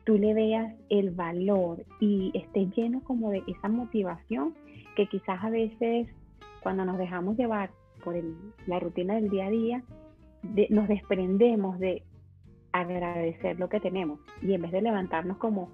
tú 0.04 0.18
le 0.18 0.34
veas 0.34 0.74
el 0.90 1.12
valor 1.12 1.86
y 2.00 2.32
estés 2.34 2.76
lleno 2.76 3.02
como 3.04 3.30
de 3.30 3.44
esa 3.48 3.68
motivación 3.68 4.56
que 4.96 5.08
quizás 5.08 5.44
a 5.44 5.50
veces 5.50 6.08
cuando 6.62 6.86
nos 6.86 6.98
dejamos 6.98 7.38
llevar 7.38 7.72
por 8.04 8.16
la 8.68 8.80
rutina 8.80 9.16
del 9.16 9.30
día 9.30 9.46
a 9.46 9.50
día, 9.50 9.84
nos 10.70 10.88
desprendemos 10.88 11.80
de 11.80 12.04
agradecer 12.72 13.60
lo 13.60 13.70
que 13.70 13.80
tenemos 13.80 14.20
y 14.42 14.54
en 14.54 14.62
vez 14.62 14.72
de 14.72 14.82
levantarnos 14.82 15.38
como, 15.38 15.72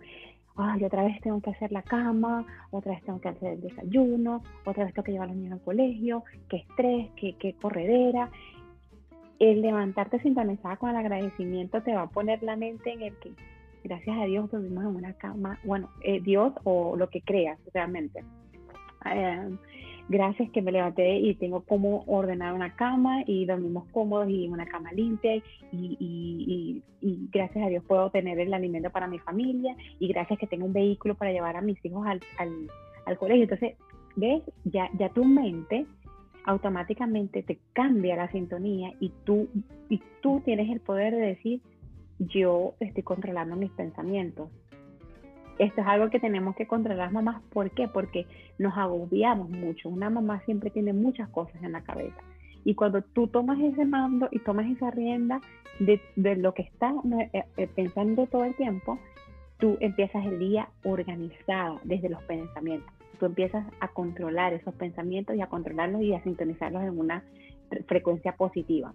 ay, 0.57 0.83
otra 0.83 1.03
vez 1.03 1.19
tengo 1.21 1.41
que 1.41 1.51
hacer 1.51 1.71
la 1.71 1.83
cama, 1.83 2.45
otra 2.71 2.93
vez 2.93 3.03
tengo 3.03 3.21
que 3.21 3.29
hacer 3.29 3.53
el 3.53 3.61
desayuno, 3.61 4.43
otra 4.65 4.85
vez 4.85 4.93
tengo 4.93 5.03
que 5.03 5.11
llevar 5.11 5.29
a 5.29 5.31
los 5.31 5.37
niños 5.37 5.53
al 5.53 5.65
colegio, 5.65 6.23
qué 6.49 6.57
estrés, 6.57 7.09
qué, 7.15 7.35
qué 7.37 7.53
corredera, 7.53 8.29
el 9.39 9.61
levantarte 9.61 10.19
sintonizada 10.19 10.77
con 10.77 10.89
el 10.89 10.95
agradecimiento 10.95 11.81
te 11.81 11.93
va 11.93 12.03
a 12.03 12.09
poner 12.09 12.41
la 12.41 12.55
mente 12.55 12.91
en 12.91 13.03
el 13.03 13.15
que, 13.17 13.31
gracias 13.83 14.17
a 14.17 14.25
Dios, 14.25 14.49
dormimos 14.49 14.83
en 14.85 14.95
una 14.95 15.13
cama, 15.13 15.59
bueno, 15.63 15.89
eh, 16.01 16.19
Dios 16.21 16.53
o 16.63 16.95
lo 16.95 17.09
que 17.09 17.21
creas 17.21 17.59
realmente. 17.73 18.23
Eh, 19.05 19.49
gracias 20.09 20.49
que 20.51 20.61
me 20.61 20.71
levanté 20.71 21.17
y 21.17 21.35
tengo 21.35 21.61
cómo 21.61 22.03
ordenar 22.07 22.53
una 22.53 22.75
cama 22.75 23.23
y 23.25 23.45
dormimos 23.45 23.85
cómodos 23.91 24.29
y 24.29 24.47
una 24.47 24.65
cama 24.65 24.91
limpia 24.91 25.41
y, 25.71 26.81
gracias 27.31 27.65
a 27.65 27.69
Dios 27.69 27.83
puedo 27.85 28.09
tener 28.09 28.39
el 28.39 28.53
alimento 28.53 28.89
para 28.89 29.07
mi 29.07 29.19
familia 29.19 29.75
y 29.99 30.07
gracias 30.07 30.39
que 30.39 30.47
tengo 30.47 30.65
un 30.65 30.73
vehículo 30.73 31.15
para 31.15 31.31
llevar 31.31 31.55
a 31.55 31.61
mis 31.61 31.83
hijos 31.85 32.05
al, 32.07 32.21
al, 32.37 32.67
al 33.05 33.17
colegio. 33.17 33.43
Entonces, 33.43 33.75
¿ves? 34.15 34.41
Ya, 34.65 34.89
ya 34.97 35.09
tu 35.09 35.23
mente 35.23 35.85
automáticamente 36.45 37.43
te 37.43 37.59
cambia 37.73 38.15
la 38.15 38.31
sintonía 38.31 38.93
y 38.99 39.11
tú, 39.25 39.49
y 39.89 40.01
tú 40.21 40.41
tienes 40.45 40.69
el 40.69 40.79
poder 40.79 41.13
de 41.13 41.21
decir, 41.21 41.61
yo 42.19 42.73
estoy 42.79 43.03
controlando 43.03 43.55
mis 43.55 43.71
pensamientos. 43.71 44.49
Esto 45.59 45.81
es 45.81 45.87
algo 45.87 46.09
que 46.09 46.19
tenemos 46.19 46.55
que 46.55 46.67
controlar 46.67 47.11
mamás. 47.11 47.41
¿Por 47.51 47.71
qué? 47.71 47.87
Porque 47.87 48.25
nos 48.57 48.77
agobiamos 48.77 49.49
mucho. 49.49 49.89
Una 49.89 50.09
mamá 50.09 50.41
siempre 50.45 50.69
tiene 50.69 50.93
muchas 50.93 51.29
cosas 51.29 51.61
en 51.63 51.71
la 51.71 51.81
cabeza. 51.81 52.21
Y 52.63 52.75
cuando 52.75 53.01
tú 53.01 53.27
tomas 53.27 53.59
ese 53.59 53.85
mando 53.85 54.27
y 54.31 54.39
tomas 54.39 54.67
esa 54.67 54.91
rienda 54.91 55.41
de, 55.79 55.99
lo 56.35 56.53
que 56.53 56.63
está 56.63 56.93
eh, 57.33 57.43
eh, 57.55 57.67
pensando 57.75 58.27
todo 58.27 58.43
el 58.43 58.55
tiempo, 58.55 58.99
tú 59.57 59.77
empiezas 59.79 60.25
el 60.25 60.39
día 60.39 60.69
organizada 60.83 61.79
desde 61.83 62.09
los 62.09 62.21
pensamientos 62.23 62.91
tú 63.17 63.25
empiezas 63.25 63.65
a 63.79 63.87
controlar 63.89 64.53
esos 64.53 64.73
pensamientos 64.75 65.35
y 65.35 65.41
a 65.41 65.47
controlarlos 65.47 66.01
y 66.01 66.13
a 66.13 66.23
sintonizarlos 66.23 66.83
en 66.83 66.97
una 66.97 67.23
frecuencia 67.87 68.33
positiva. 68.33 68.93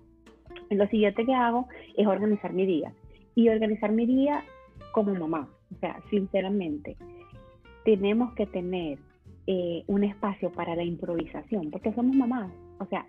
Lo 0.71 0.87
siguiente 0.89 1.25
que 1.25 1.35
hago 1.35 1.69
es 1.97 2.07
organizar 2.07 2.53
mi 2.53 2.67
día. 2.67 2.93
Y 3.35 3.49
organizar 3.49 3.93
mi 3.93 4.07
día 4.07 4.45
como 4.93 5.15
mamá. 5.15 5.49
O 5.75 5.79
sea, 5.81 6.01
sinceramente, 6.11 6.97
tenemos 7.85 8.33
que 8.35 8.47
tener 8.47 8.99
eh, 9.47 9.83
un 9.87 10.05
espacio 10.05 10.53
para 10.53 10.77
la 10.77 10.85
improvisación, 10.85 11.71
porque 11.71 11.93
somos 11.93 12.15
mamás. 12.15 12.51
O 12.79 12.87
sea, 12.87 13.07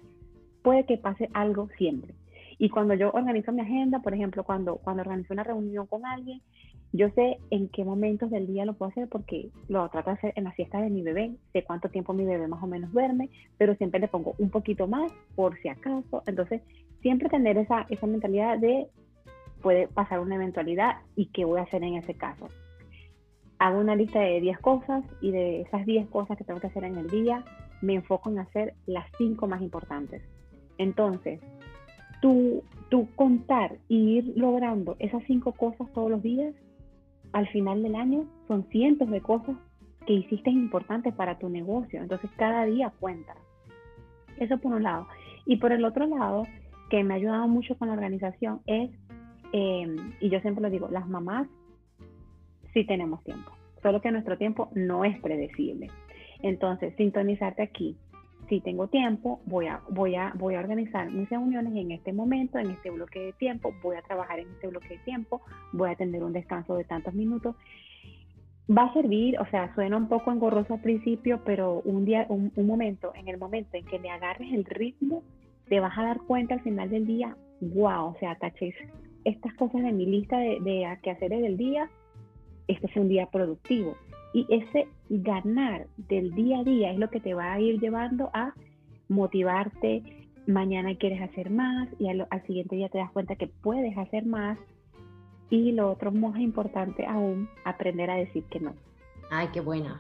puede 0.62 0.86
que 0.86 0.98
pase 0.98 1.30
algo 1.34 1.70
siempre. 1.78 2.14
Y 2.58 2.70
cuando 2.70 2.94
yo 2.94 3.12
organizo 3.12 3.52
mi 3.52 3.62
agenda, 3.62 4.00
por 4.00 4.14
ejemplo, 4.14 4.44
cuando, 4.44 4.78
cuando 4.78 5.02
organizo 5.02 5.34
una 5.34 5.44
reunión 5.44 5.86
con 5.88 6.06
alguien, 6.06 6.42
yo 6.92 7.10
sé 7.10 7.40
en 7.50 7.70
qué 7.70 7.84
momentos 7.84 8.30
del 8.30 8.46
día 8.46 8.66
lo 8.66 8.76
puedo 8.76 8.92
hacer 8.92 9.10
porque 9.10 9.50
lo 9.68 9.90
trato 9.90 10.12
de 10.12 10.16
hacer 10.16 10.34
en 10.36 10.44
la 10.44 10.54
siesta 10.54 10.80
de 10.80 10.92
mi 10.92 11.02
bebé, 11.02 11.32
sé 11.52 11.64
cuánto 11.64 11.90
tiempo 11.90 12.14
mi 12.14 12.24
bebé 12.24 12.48
más 12.48 12.62
o 12.62 12.68
menos 12.68 12.94
duerme, 12.94 13.30
pero 13.58 13.76
siempre 13.76 14.00
le 14.00 14.08
pongo 14.08 14.36
un 14.38 14.52
poquito 14.52 14.88
más 14.88 15.12
por 15.36 15.58
si 15.60 15.70
acaso. 15.70 16.22
Entonces, 16.28 16.62
siempre 17.02 17.30
tener 17.30 17.58
esa, 17.58 17.88
esa 17.90 18.06
mentalidad 18.06 18.60
de 18.60 18.88
puede 19.64 19.88
pasar 19.88 20.20
una 20.20 20.36
eventualidad 20.36 20.98
y 21.16 21.28
qué 21.28 21.46
voy 21.46 21.60
a 21.60 21.64
hacer 21.64 21.84
en 21.84 21.96
ese 21.96 22.14
caso. 22.14 22.50
Hago 23.58 23.80
una 23.80 23.96
lista 23.96 24.20
de 24.20 24.42
10 24.42 24.60
cosas 24.60 25.04
y 25.22 25.32
de 25.32 25.62
esas 25.62 25.86
10 25.86 26.10
cosas 26.10 26.38
que 26.38 26.44
tengo 26.44 26.60
que 26.60 26.68
hacer 26.68 26.84
en 26.84 26.98
el 26.98 27.10
día, 27.10 27.44
me 27.82 27.96
enfoco 27.96 28.30
en 28.30 28.40
hacer 28.40 28.76
las 28.86 29.06
5 29.18 29.48
más 29.48 29.62
importantes. 29.62 30.22
Entonces, 30.78 31.40
tú, 32.22 32.64
tú 32.90 33.08
contar 33.16 33.78
y 33.88 34.18
ir 34.18 34.34
logrando 34.36 34.96
esas 35.00 35.24
5 35.26 35.54
cosas 35.54 35.92
todos 35.94 36.12
los 36.12 36.22
días 36.22 36.54
al 37.32 37.48
final 37.48 37.82
del 37.82 37.96
año 37.96 38.26
son 38.48 38.66
cientos 38.70 39.10
de 39.10 39.22
cosas 39.22 39.56
que 40.06 40.14
hiciste 40.14 40.50
importantes 40.50 41.14
para 41.14 41.40
tu 41.40 41.50
negocio. 41.50 42.02
Entonces 42.02 42.30
cada 42.38 42.66
día 42.66 42.94
cuenta. 43.00 43.34
Eso 44.38 44.58
por 44.60 44.74
un 44.74 44.84
lado. 44.84 45.08
Y 45.46 45.58
por 45.58 45.72
el 45.72 45.84
otro 45.84 46.06
lado, 46.06 46.46
que 46.90 47.04
me 47.04 47.14
ha 47.14 47.18
ayudado 47.18 47.48
mucho 47.48 47.76
con 47.78 47.88
la 47.88 47.96
organización 47.96 48.62
es, 48.66 48.92
em, 49.54 50.14
y 50.20 50.30
yo 50.30 50.42
siempre 50.42 50.62
lo 50.62 50.70
digo, 50.70 50.90
las 50.90 51.08
mamás 51.08 51.48
sí 52.74 52.86
tenemos 52.86 53.24
tiempo, 53.24 53.52
solo 53.82 54.02
que 54.02 54.12
nuestro 54.12 54.38
tiempo 54.38 54.70
no 54.76 55.06
es 55.06 55.18
predecible. 55.22 55.90
Entonces, 56.42 56.94
sintonizarte 56.98 57.62
aquí, 57.62 57.96
si 58.50 58.60
tengo 58.62 58.88
tiempo, 58.88 59.40
voy 59.46 59.68
a, 59.68 59.82
voy, 59.90 60.16
a, 60.16 60.34
voy 60.36 60.56
a 60.56 60.60
organizar 60.60 61.10
mis 61.10 61.30
reuniones 61.30 61.76
en 61.76 61.92
este 61.92 62.14
momento, 62.14 62.60
en 62.60 62.72
este 62.72 62.90
bloque 62.90 63.20
de 63.20 63.34
tiempo, 63.34 63.74
voy 63.82 63.96
a 63.96 64.02
trabajar 64.02 64.40
en 64.40 64.50
este 64.50 64.68
bloque 64.68 64.90
de 64.90 64.98
tiempo, 65.00 65.42
voy 65.72 65.92
a 65.92 65.96
tener 65.96 66.24
un 66.24 66.34
descanso 66.34 66.76
de 66.76 66.84
tantos 66.84 67.14
minutos. 67.14 67.56
Va 68.70 68.84
a 68.84 68.94
servir, 68.94 69.40
o 69.40 69.46
sea, 69.48 69.74
suena 69.76 69.98
un 69.98 70.08
poco 70.08 70.32
engorroso 70.32 70.76
al 70.76 70.82
principio, 70.82 71.42
pero 71.46 71.82
un 71.84 72.06
día, 72.06 72.26
un, 72.30 72.52
momento, 72.56 73.12
en 73.16 73.28
el 73.28 73.38
momento 73.38 73.78
en 73.78 73.86
que 73.86 74.00
le 74.00 74.10
agarres 74.10 74.52
el 74.54 74.66
ritmo, 74.66 75.24
te 75.68 75.80
vas 75.80 75.98
a 75.98 76.04
dar 76.04 76.22
cuenta 76.22 76.54
al 76.54 76.62
final 76.62 76.90
del 76.90 77.06
día, 77.06 77.36
wow, 77.62 78.08
o 78.08 78.16
sea, 78.20 78.36
taché 78.36 78.74
estas 79.26 79.54
cosas 79.56 79.84
de 79.84 79.92
mi 79.92 80.06
lista 80.06 80.38
de, 80.38 80.60
de 80.62 80.98
quehaceres 81.02 81.42
del 81.42 81.58
día, 81.58 81.90
este 82.68 82.88
fue 82.90 83.02
un 83.02 83.10
día 83.10 83.28
productivo. 83.28 83.96
Y 84.34 84.48
ese 84.50 84.88
ganar 85.10 85.88
del 85.98 86.34
día 86.34 86.60
a 86.60 86.64
día 86.64 86.92
es 86.92 86.98
lo 86.98 87.10
que 87.10 87.20
te 87.20 87.34
va 87.34 87.54
a 87.54 87.60
ir 87.60 87.80
llevando 87.80 88.30
a 88.34 88.54
motivarte. 89.08 90.04
Mañana 90.48 90.96
quieres 90.96 91.22
hacer 91.22 91.50
más 91.50 91.88
y 92.00 92.10
al, 92.10 92.28
siguiente 92.48 92.76
día 92.76 92.90
te 92.90 92.98
das 92.98 93.12
cuenta 93.12 93.36
que 93.36 93.48
puedes 93.48 93.98
hacer 93.98 94.26
más. 94.26 94.58
Y 95.50 95.72
lo 95.72 95.92
otro 95.92 96.12
más 96.12 96.40
importante 96.40 97.06
aún, 97.06 97.48
aprender 97.64 98.10
a 98.10 98.16
decir 98.16 98.44
que 98.46 98.60
no. 98.60 98.74
Ay, 99.30 99.50
qué 99.54 99.62
buena. 99.62 99.98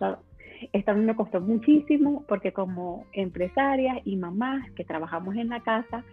Esto 0.71 0.91
a 0.91 0.93
mí 0.93 1.05
me 1.05 1.15
costó 1.15 1.41
muchísimo 1.41 2.23
porque 2.27 2.53
como 2.53 3.05
empresarias 3.13 3.97
y 4.05 4.15
mamás 4.15 4.69
que 4.71 4.83
trabajamos 4.83 5.35
en 5.35 5.49
la 5.49 5.59
casa, 5.59 6.03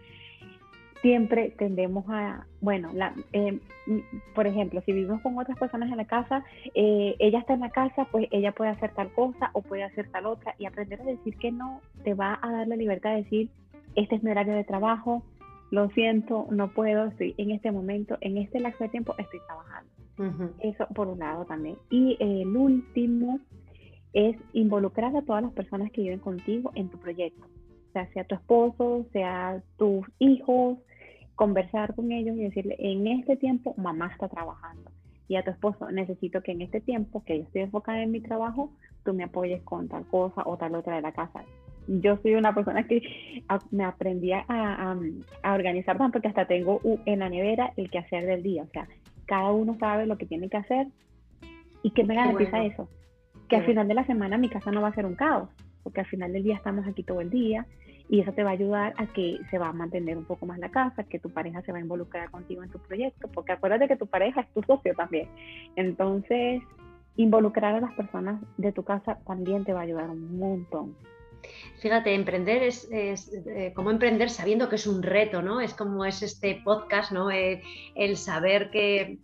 siempre 1.03 1.55
tendemos 1.57 2.05
a, 2.09 2.47
bueno, 2.61 2.91
la, 2.93 3.15
eh, 3.33 3.59
por 4.35 4.47
ejemplo, 4.47 4.83
si 4.85 4.93
vivimos 4.93 5.21
con 5.23 5.39
otras 5.39 5.59
personas 5.59 5.91
en 5.91 5.97
la 5.97 6.05
casa, 6.05 6.45
eh, 6.75 7.17
ella 7.19 7.39
está 7.39 7.55
en 7.55 7.61
la 7.61 7.71
casa, 7.71 8.07
pues 8.11 8.29
ella 8.31 8.53
puede 8.53 8.71
hacer 8.71 8.93
tal 8.95 9.11
cosa 9.13 9.51
o 9.55 9.63
puede 9.63 9.83
hacer 9.83 10.11
tal 10.11 10.27
otra 10.27 10.55
y 10.59 10.67
aprender 10.67 11.01
a 11.01 11.05
decir 11.05 11.37
que 11.37 11.53
no 11.53 11.81
te 12.05 12.15
va 12.15 12.39
a 12.43 12.53
dar 12.53 12.69
la 12.69 12.77
libertad 12.77 13.11
de 13.11 13.23
decir, 13.23 13.51
este 13.95 14.17
es 14.17 14.23
mi 14.23 14.31
horario 14.31 14.55
de 14.55 14.65
trabajo, 14.65 15.23
lo 15.71 15.89
siento, 15.91 16.47
no 16.51 16.73
puedo, 16.73 17.07
estoy 17.07 17.35
en 17.39 17.53
este 17.53 17.71
momento, 17.71 18.19
en 18.21 18.39
este 18.39 18.61
lapso 18.61 18.85
de 18.85 18.91
tiempo 18.91 19.15
estoy 19.19 19.41
trabajando. 19.47 19.91
Eso 20.61 20.87
por 20.95 21.09
un 21.09 21.19
lado 21.19 21.47
también. 21.47 21.77
Y 21.89 22.19
el 22.21 22.55
último 22.55 23.41
es 24.13 24.37
involucrar 24.53 25.17
a 25.17 25.23
todas 25.23 25.43
las 25.43 25.53
personas 25.53 25.91
que 25.93 26.03
viven 26.03 26.19
contigo 26.19 26.73
en 26.75 26.91
tu 26.91 26.99
proyecto. 26.99 27.47
O 27.89 27.93
sea, 27.93 28.07
sea 28.13 28.25
tu 28.25 28.35
esposo, 28.35 29.07
sea 29.13 29.63
tus 29.79 30.05
hijos, 30.19 30.79
conversar 31.41 31.95
con 31.95 32.13
ellos 32.13 32.37
y 32.37 32.43
decirle, 32.43 32.77
en 32.79 33.07
este 33.07 33.35
tiempo 33.35 33.73
mamá 33.79 34.11
está 34.13 34.29
trabajando. 34.29 34.91
Y 35.27 35.37
a 35.37 35.43
tu 35.43 35.51
esposo, 35.51 35.91
necesito 35.91 36.43
que 36.43 36.53
en 36.53 36.61
este 36.61 36.83
tiempo 36.83 37.25
que 37.25 37.39
yo 37.39 37.45
estoy 37.45 37.63
enfocada 37.63 38.03
en 38.03 38.11
mi 38.11 38.21
trabajo, 38.21 38.71
tú 39.07 39.15
me 39.15 39.25
apoyes 39.25 39.63
con 39.63 39.89
tal 39.89 40.05
cosa 40.05 40.43
o 40.45 40.59
tal 40.59 40.75
otra 40.75 40.97
de 40.97 41.01
la 41.01 41.13
casa. 41.13 41.43
yo 41.89 42.19
soy 42.19 42.35
una 42.35 42.55
persona 42.55 42.87
que 42.87 43.01
me 43.71 43.85
aprendí 43.85 44.33
a, 44.33 44.99
organizar 45.43 45.97
tanto 45.97 46.21
que 46.21 46.29
hasta 46.29 46.47
tengo 46.47 46.79
en 47.07 47.21
la 47.21 47.31
nevera 47.31 47.73
el 47.79 47.89
que 47.91 48.01
hacer 48.01 48.27
del 48.27 48.43
día. 48.43 48.65
O 48.65 48.69
sea, 48.69 48.87
cada 49.25 49.51
uno 49.51 49.79
sabe 49.81 50.05
lo 50.05 50.19
que 50.19 50.27
tiene 50.27 50.51
que 50.51 50.59
hacer. 50.59 50.89
¿Y 51.83 51.93
qué 51.93 52.05
me 52.05 52.17
garantiza 52.17 52.63
eso? 52.65 52.87
Que 53.49 53.57
al 53.57 53.65
final 53.65 53.89
de 53.89 53.95
la 53.95 54.05
semana 54.05 54.37
mi 54.37 54.51
casa 54.51 54.71
no 54.73 54.83
va 54.83 54.89
a 54.89 54.95
ser 54.95 55.07
un 55.07 55.15
caos, 55.15 55.49
porque 55.85 56.01
al 56.01 56.07
final 56.07 56.35
del 56.35 56.43
día 56.43 56.57
estamos 56.57 56.87
aquí 56.87 57.03
todo 57.03 57.23
el 57.23 57.31
día 57.31 57.67
y 58.11 58.21
eso 58.21 58.33
te 58.33 58.43
va 58.43 58.51
a 58.51 58.55
ayudar 58.55 58.93
a 58.97 59.07
que 59.07 59.39
se 59.51 59.59
va 59.59 59.69
a 59.69 59.73
mantener 59.73 60.19
un 60.19 60.25
poco 60.25 60.45
más 60.45 60.59
la 60.59 60.71
casa, 60.71 61.05
que 61.05 61.21
tu 61.21 61.31
pareja 61.31 61.63
se 61.63 61.71
va 61.71 61.79
a 61.79 61.81
involucrar 61.81 62.29
contigo 62.33 62.65
en 62.65 62.69
tu 62.69 62.81
proyecto, 62.81 63.29
porque 63.29 63.53
acuérdate 63.53 63.87
que 63.87 63.97
tu 63.97 64.09
pareja 64.09 64.41
es 64.41 64.53
tu 64.53 64.63
socio 64.65 64.95
también. 64.97 65.29
Entonces, 65.77 66.61
involucrar 67.17 67.77
a 67.77 67.81
las 67.81 67.93
personas 67.95 68.41
de 68.57 68.73
tu 68.73 68.83
casa 68.83 69.19
también 69.25 69.65
te 69.65 69.73
va 69.73 69.81
a 69.81 69.83
ayudar 69.85 70.11
un 70.11 70.39
montón. 70.41 70.97
Fíjate, 71.79 72.13
emprender 72.13 72.65
es, 72.65 72.91
eh, 72.91 73.73
como 73.77 73.93
emprender 73.93 74.29
sabiendo 74.29 74.69
que 74.69 74.75
es 74.75 74.89
un 74.89 75.05
reto, 75.05 75.41
¿no? 75.41 75.61
Es 75.61 75.73
como 75.73 76.05
es 76.05 76.23
este 76.23 76.61
podcast, 76.65 77.13
¿no? 77.13 77.31
Eh, 77.31 77.63
el 77.95 78.17
saber 78.17 78.71
que, 78.71 79.19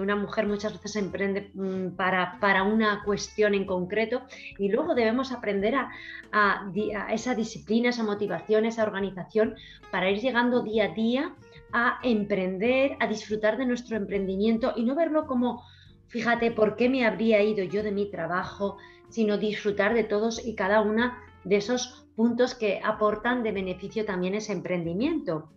una 0.00 0.16
mujer 0.16 0.46
muchas 0.46 0.72
veces 0.72 0.96
emprende 0.96 1.50
mm, 1.54 1.96
para, 1.96 2.38
para, 2.40 2.62
una 2.62 3.02
cuestión 3.04 3.54
en 3.54 3.66
concreto 3.66 4.22
y 4.58 4.68
luego 4.68 4.94
debemos 4.94 5.32
aprender 5.32 5.74
a, 5.74 5.90
a, 6.32 6.70
esa 7.12 7.34
disciplina, 7.34 7.90
esa 7.90 8.02
motivación, 8.02 8.64
esa 8.64 8.82
organización 8.82 9.54
para 9.90 10.10
ir 10.10 10.20
llegando 10.20 10.62
día 10.62 10.86
a 10.86 10.94
día 10.94 11.34
a 11.72 11.98
emprender, 12.02 12.96
a 13.00 13.06
disfrutar 13.06 13.56
de 13.56 13.66
nuestro 13.66 13.96
emprendimiento 13.96 14.72
y 14.76 14.84
no 14.84 14.94
verlo 14.94 15.26
como 15.26 15.64
Fíjate 16.14 16.52
por 16.52 16.76
qué 16.76 16.88
me 16.88 17.04
habría 17.04 17.42
ido 17.42 17.64
yo 17.64 17.82
de 17.82 17.90
mi 17.90 18.08
trabajo, 18.08 18.76
sino 19.08 19.36
disfrutar 19.36 19.94
de 19.94 20.04
todos 20.04 20.46
y 20.46 20.54
cada 20.54 20.80
una 20.80 21.18
de 21.42 21.56
esos 21.56 22.06
puntos 22.14 22.54
que 22.54 22.80
aportan 22.84 23.42
de 23.42 23.50
beneficio 23.50 24.04
también 24.04 24.36
ese 24.36 24.52
emprendimiento. 24.52 25.50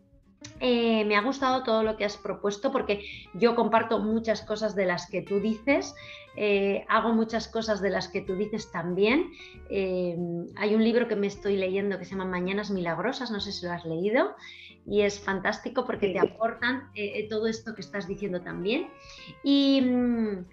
Eh, 0.59 1.05
me 1.05 1.15
ha 1.15 1.21
gustado 1.21 1.63
todo 1.63 1.83
lo 1.83 1.97
que 1.97 2.05
has 2.05 2.17
propuesto 2.17 2.71
porque 2.71 3.03
yo 3.33 3.55
comparto 3.55 3.99
muchas 3.99 4.41
cosas 4.41 4.75
de 4.75 4.85
las 4.85 5.09
que 5.09 5.21
tú 5.21 5.39
dices, 5.39 5.95
eh, 6.35 6.85
hago 6.87 7.13
muchas 7.13 7.47
cosas 7.47 7.81
de 7.81 7.89
las 7.89 8.07
que 8.07 8.21
tú 8.21 8.35
dices 8.35 8.71
también. 8.71 9.31
Eh, 9.69 10.17
hay 10.55 10.75
un 10.75 10.83
libro 10.83 11.07
que 11.07 11.15
me 11.15 11.27
estoy 11.27 11.57
leyendo 11.57 11.97
que 11.97 12.05
se 12.05 12.11
llama 12.11 12.25
Mañanas 12.25 12.71
Milagrosas, 12.71 13.31
no 13.31 13.39
sé 13.39 13.51
si 13.51 13.65
lo 13.65 13.71
has 13.71 13.85
leído, 13.85 14.35
y 14.85 15.01
es 15.01 15.19
fantástico 15.19 15.85
porque 15.85 16.09
te 16.09 16.19
aportan 16.19 16.91
todo 17.29 17.47
esto 17.47 17.75
que 17.75 17.81
estás 17.81 18.07
diciendo 18.07 18.41
también. 18.41 18.87
Y 19.43 19.81
mm, 19.81 20.45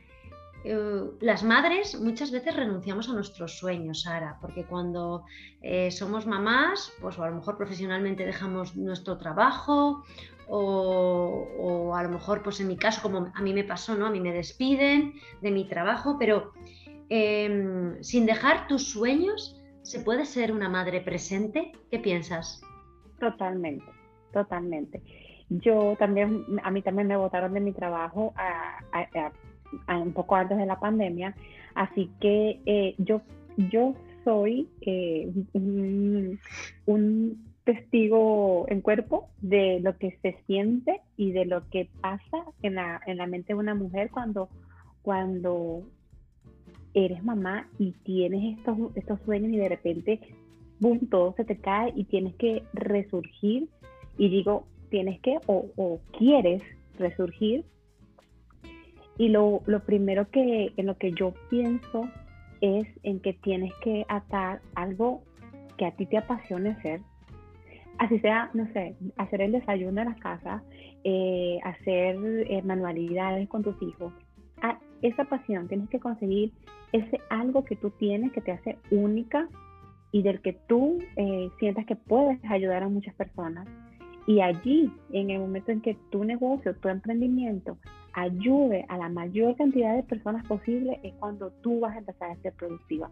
eh, 0.64 1.10
las 1.20 1.44
madres 1.44 2.00
muchas 2.00 2.30
veces 2.30 2.56
renunciamos 2.56 3.10
a 3.10 3.12
nuestros 3.12 3.58
sueños, 3.58 4.02
Sara, 4.02 4.38
porque 4.40 4.64
cuando 4.64 5.26
eh, 5.60 5.90
somos 5.90 6.26
mamás, 6.26 6.90
pues 7.02 7.18
a 7.18 7.28
lo 7.28 7.36
mejor 7.36 7.58
profesionalmente 7.58 8.24
dejamos 8.24 8.74
nuestro 8.74 9.18
trabajo 9.18 10.04
o, 10.48 11.92
a 11.94 12.02
lo 12.02 12.08
mejor, 12.08 12.42
pues 12.42 12.60
en 12.60 12.68
mi 12.68 12.76
caso, 12.76 13.02
como 13.02 13.30
a 13.34 13.42
mí 13.42 13.52
me 13.52 13.64
pasó, 13.64 13.94
¿no? 13.94 14.06
A 14.06 14.10
mí 14.10 14.20
me 14.20 14.32
despiden 14.32 15.14
de 15.42 15.50
mi 15.50 15.68
trabajo, 15.68 16.16
pero 16.18 16.52
em, 17.10 18.02
sin 18.02 18.24
dejar 18.24 18.66
tus 18.66 18.88
sueños, 18.90 19.60
¿se 19.82 20.00
puede 20.00 20.24
ser 20.24 20.50
una 20.50 20.70
madre 20.70 21.02
presente? 21.02 21.72
¿Qué 21.90 21.98
piensas? 21.98 22.62
Totalmente, 23.20 23.86
totalmente. 24.32 25.02
Yo 25.50 25.94
también, 25.98 26.44
a 26.62 26.70
mí 26.70 26.80
también 26.80 27.08
me 27.08 27.16
votaron 27.16 27.52
de 27.52 27.60
mi 27.60 27.72
trabajo 27.72 28.32
a 28.36 28.78
un 29.88 30.12
poco 30.12 30.36
antes 30.36 30.58
de 30.58 30.66
la 30.66 30.78
pandemia. 30.78 31.34
Así 31.74 32.10
que 32.20 32.60
eh, 32.66 32.94
yo, 32.98 33.22
yo 33.56 33.94
soy 34.24 34.68
eh, 34.80 35.30
un, 35.52 36.38
testigo 37.64 38.66
en 38.68 38.82
cuerpo 38.82 39.30
de 39.40 39.80
lo 39.80 39.96
que 39.96 40.18
se 40.20 40.36
siente 40.46 41.00
y 41.16 41.32
de 41.32 41.46
lo 41.46 41.66
que 41.70 41.88
pasa 42.02 42.44
en 42.62 42.74
la, 42.74 43.00
en 43.06 43.16
la 43.16 43.26
mente 43.26 43.54
de 43.54 43.58
una 43.58 43.74
mujer 43.74 44.10
cuando, 44.10 44.50
cuando 45.00 45.82
eres 46.92 47.24
mamá 47.24 47.66
y 47.78 47.92
tienes 48.04 48.58
estos, 48.58 48.76
estos 48.96 49.18
sueños 49.24 49.50
y 49.50 49.56
de 49.56 49.68
repente, 49.70 50.20
boom, 50.78 51.08
todo 51.08 51.32
se 51.38 51.44
te 51.44 51.56
cae 51.56 51.94
y 51.96 52.04
tienes 52.04 52.34
que 52.34 52.64
resurgir. 52.74 53.68
Y 54.18 54.28
digo, 54.28 54.66
tienes 54.90 55.18
que 55.20 55.38
o, 55.46 55.66
o 55.76 56.00
quieres 56.18 56.62
resurgir 56.98 57.64
y 59.16 59.28
lo, 59.28 59.62
primero 59.86 60.28
que 60.30 60.72
en 60.76 60.86
lo 60.86 60.96
que 60.96 61.12
yo 61.12 61.34
pienso 61.48 62.08
es 62.60 62.86
en 63.02 63.20
que 63.20 63.34
tienes 63.34 63.72
que 63.82 64.04
atar 64.08 64.60
algo 64.74 65.22
que 65.76 65.86
a 65.86 65.92
ti 65.92 66.06
te 66.06 66.18
apasione 66.18 66.70
hacer. 66.70 67.00
Así 67.98 68.18
sea, 68.20 68.50
no 68.54 68.66
sé, 68.72 68.96
hacer 69.16 69.40
el 69.42 69.52
desayuno 69.52 70.00
en 70.00 70.08
la 70.08 70.16
casa, 70.16 70.62
eh, 71.04 71.58
hacer 71.62 72.16
eh, 72.50 72.62
manualidades 72.62 73.48
con 73.48 73.62
tus 73.62 73.80
hijos. 73.82 74.12
A 74.62 74.78
esa 75.02 75.24
pasión 75.24 75.68
tienes 75.68 75.88
que 75.90 76.00
conseguir 76.00 76.52
ese 76.92 77.20
algo 77.30 77.64
que 77.64 77.76
tú 77.76 77.90
tienes 77.90 78.32
que 78.32 78.40
te 78.40 78.52
hace 78.52 78.78
única 78.90 79.48
y 80.10 80.22
del 80.22 80.40
que 80.40 80.54
tú 80.68 80.98
eh, 81.16 81.50
sientas 81.58 81.86
que 81.86 81.96
puedes 81.96 82.38
ayudar 82.50 82.82
a 82.82 82.88
muchas 82.88 83.14
personas. 83.14 83.68
Y 84.26 84.40
allí, 84.40 84.90
en 85.12 85.30
el 85.30 85.40
momento 85.40 85.70
en 85.70 85.82
que 85.82 85.96
tu 86.10 86.24
negocio, 86.24 86.74
tu 86.76 86.88
emprendimiento 86.88 87.76
ayude 88.14 88.84
a 88.88 88.96
la 88.96 89.08
mayor 89.08 89.56
cantidad 89.56 89.94
de 89.94 90.02
personas 90.02 90.46
posible, 90.46 91.00
es 91.02 91.12
cuando 91.14 91.50
tú 91.62 91.80
vas 91.80 91.94
a 91.94 91.98
empezar 91.98 92.30
a 92.30 92.36
ser 92.36 92.52
productiva. 92.54 93.10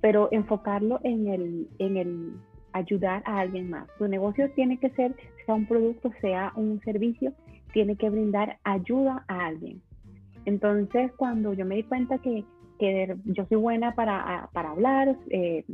Pero 0.00 0.28
enfocarlo 0.32 1.00
en 1.02 1.28
el, 1.28 1.68
en 1.78 1.96
el 1.96 2.32
ayudar 2.72 3.22
a 3.26 3.40
alguien 3.40 3.70
más. 3.70 3.88
Tu 3.98 4.08
negocio 4.08 4.50
tiene 4.52 4.78
que 4.78 4.90
ser, 4.90 5.14
sea 5.44 5.54
un 5.54 5.66
producto, 5.66 6.10
sea 6.20 6.52
un 6.56 6.80
servicio, 6.82 7.32
tiene 7.72 7.96
que 7.96 8.10
brindar 8.10 8.58
ayuda 8.64 9.24
a 9.28 9.46
alguien. 9.46 9.82
Entonces, 10.44 11.12
cuando 11.16 11.52
yo 11.52 11.66
me 11.66 11.76
di 11.76 11.82
cuenta 11.82 12.18
que, 12.18 12.44
que 12.78 13.14
yo 13.24 13.44
soy 13.46 13.58
buena 13.58 13.94
para, 13.94 14.48
para 14.52 14.70
hablar, 14.70 15.16
eh, 15.28 15.64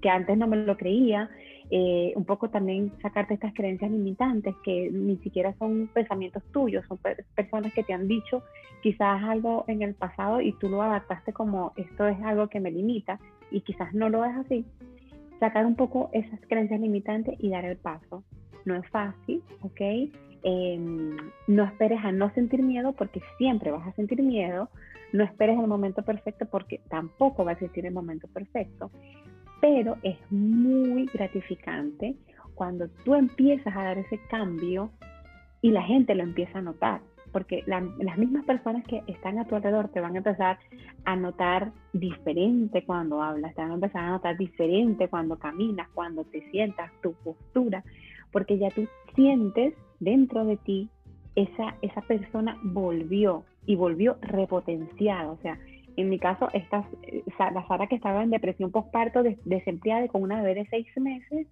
que 0.00 0.08
antes 0.08 0.38
no 0.38 0.46
me 0.46 0.56
lo 0.56 0.76
creía, 0.76 1.28
eh, 1.70 2.12
un 2.14 2.24
poco 2.24 2.48
también 2.48 2.92
sacarte 3.02 3.34
estas 3.34 3.52
creencias 3.52 3.90
limitantes 3.90 4.54
que 4.64 4.88
ni 4.90 5.16
siquiera 5.18 5.52
son 5.58 5.88
pensamientos 5.92 6.42
tuyos, 6.52 6.84
son 6.86 6.98
personas 7.34 7.72
que 7.72 7.82
te 7.82 7.92
han 7.92 8.06
dicho 8.06 8.42
quizás 8.82 9.22
algo 9.24 9.64
en 9.66 9.82
el 9.82 9.94
pasado 9.94 10.40
y 10.40 10.52
tú 10.52 10.68
lo 10.68 10.80
adaptaste 10.82 11.32
como 11.32 11.72
esto 11.76 12.06
es 12.06 12.20
algo 12.22 12.48
que 12.48 12.60
me 12.60 12.70
limita 12.70 13.18
y 13.50 13.62
quizás 13.62 13.92
no 13.94 14.08
lo 14.08 14.24
es 14.24 14.36
así. 14.36 14.64
Sacar 15.40 15.66
un 15.66 15.74
poco 15.74 16.08
esas 16.12 16.38
creencias 16.48 16.80
limitantes 16.80 17.34
y 17.40 17.50
dar 17.50 17.64
el 17.64 17.76
paso. 17.76 18.22
No 18.64 18.76
es 18.76 18.88
fácil, 18.88 19.42
¿ok? 19.62 19.80
Em, 20.44 21.16
no 21.48 21.64
esperes 21.64 21.98
a 22.04 22.12
no 22.12 22.32
sentir 22.34 22.62
miedo 22.62 22.92
porque 22.92 23.20
siempre 23.38 23.72
vas 23.72 23.86
a 23.88 23.92
sentir 23.92 24.22
miedo. 24.22 24.68
No 25.12 25.24
esperes 25.24 25.58
el 25.58 25.66
momento 25.66 26.02
perfecto 26.02 26.46
porque 26.46 26.80
tampoco 26.88 27.44
va 27.44 27.50
a 27.50 27.54
existir 27.54 27.86
el 27.86 27.92
momento 27.92 28.28
perfecto 28.28 28.90
pero 29.60 29.96
es 30.02 30.16
muy 30.30 31.06
gratificante 31.06 32.16
cuando 32.54 32.88
tú 33.04 33.14
empiezas 33.14 33.74
a 33.76 33.84
dar 33.84 33.98
ese 33.98 34.18
cambio 34.28 34.90
y 35.62 35.70
la 35.70 35.82
gente 35.82 36.14
lo 36.14 36.22
empieza 36.22 36.58
a 36.58 36.62
notar, 36.62 37.00
porque 37.32 37.62
las 37.66 38.18
mismas 38.18 38.44
personas 38.44 38.84
que 38.86 39.02
están 39.06 39.38
a 39.38 39.44
tu 39.46 39.54
alrededor 39.54 39.88
te 39.88 40.00
van 40.00 40.14
a 40.14 40.18
empezar 40.18 40.58
a 41.04 41.16
notar 41.16 41.72
diferente 41.92 42.84
cuando 42.84 43.22
hablas, 43.22 43.54
te 43.54 43.62
van 43.62 43.72
a 43.72 43.74
empezar 43.74 44.04
a 44.04 44.10
notar 44.10 44.36
diferente 44.36 45.08
cuando 45.08 45.38
caminas, 45.38 45.88
cuando 45.94 46.24
te 46.24 46.48
sientas, 46.50 46.90
tu 47.02 47.12
postura, 47.14 47.84
porque 48.32 48.58
ya 48.58 48.70
tú 48.70 48.86
sientes 49.14 49.74
dentro 50.00 50.44
de 50.44 50.56
ti 50.56 50.88
esa, 51.34 51.74
esa 51.82 52.00
persona 52.02 52.58
volvió 52.62 53.44
y 53.66 53.76
volvió 53.76 54.16
repotenciada, 54.22 55.30
o 55.30 55.38
sea, 55.38 55.58
en 55.96 56.10
mi 56.10 56.18
caso, 56.18 56.48
esta, 56.52 56.86
la 57.38 57.66
Sara 57.66 57.86
que 57.86 57.96
estaba 57.96 58.22
en 58.22 58.30
depresión 58.30 58.70
postparto, 58.70 59.22
desempleada 59.44 60.08
con 60.08 60.22
una 60.22 60.42
bebé 60.42 60.60
de 60.60 60.68
seis 60.68 60.86
meses, 60.96 61.46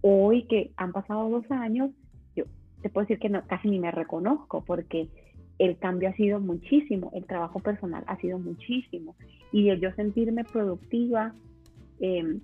hoy 0.00 0.44
que 0.44 0.70
han 0.76 0.92
pasado 0.92 1.28
dos 1.28 1.50
años, 1.50 1.90
yo 2.36 2.44
te 2.82 2.88
puedo 2.88 3.06
decir 3.06 3.18
que 3.18 3.30
casi 3.48 3.68
ni 3.68 3.80
me 3.80 3.90
reconozco 3.90 4.62
porque 4.64 5.08
el 5.58 5.76
cambio 5.78 6.08
ha 6.08 6.12
sido 6.14 6.40
muchísimo, 6.40 7.10
el 7.14 7.26
trabajo 7.26 7.58
personal 7.58 8.04
ha 8.06 8.16
sido 8.16 8.38
muchísimo 8.38 9.16
y 9.52 9.68
el 9.68 9.80
yo 9.80 9.92
sentirme 9.92 10.44
productiva 10.44 11.34
em, 11.98 12.40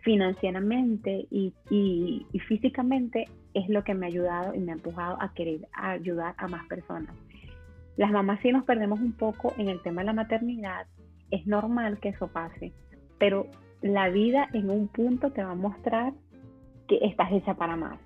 financieramente 0.00 1.26
y, 1.30 1.54
y 1.70 2.38
físicamente 2.40 3.26
es 3.54 3.68
lo 3.68 3.84
que 3.84 3.94
me 3.94 4.06
ha 4.06 4.08
ayudado 4.08 4.54
y 4.54 4.58
me 4.58 4.72
ha 4.72 4.74
empujado 4.74 5.16
a 5.20 5.32
querer 5.34 5.68
ayudar 5.72 6.34
a 6.36 6.48
más 6.48 6.66
personas. 6.66 7.14
Las 8.00 8.12
mamás 8.12 8.40
sí 8.40 8.50
nos 8.50 8.64
perdemos 8.64 8.98
un 8.98 9.12
poco 9.12 9.52
en 9.58 9.68
el 9.68 9.82
tema 9.82 10.00
de 10.00 10.06
la 10.06 10.14
maternidad, 10.14 10.86
es 11.30 11.46
normal 11.46 11.98
que 12.00 12.08
eso 12.08 12.28
pase, 12.28 12.72
pero 13.18 13.46
la 13.82 14.08
vida 14.08 14.48
en 14.54 14.70
un 14.70 14.88
punto 14.88 15.32
te 15.32 15.44
va 15.44 15.50
a 15.50 15.54
mostrar 15.54 16.14
que 16.88 16.96
estás 17.02 17.30
hecha 17.30 17.56
para 17.56 17.76
más, 17.76 17.98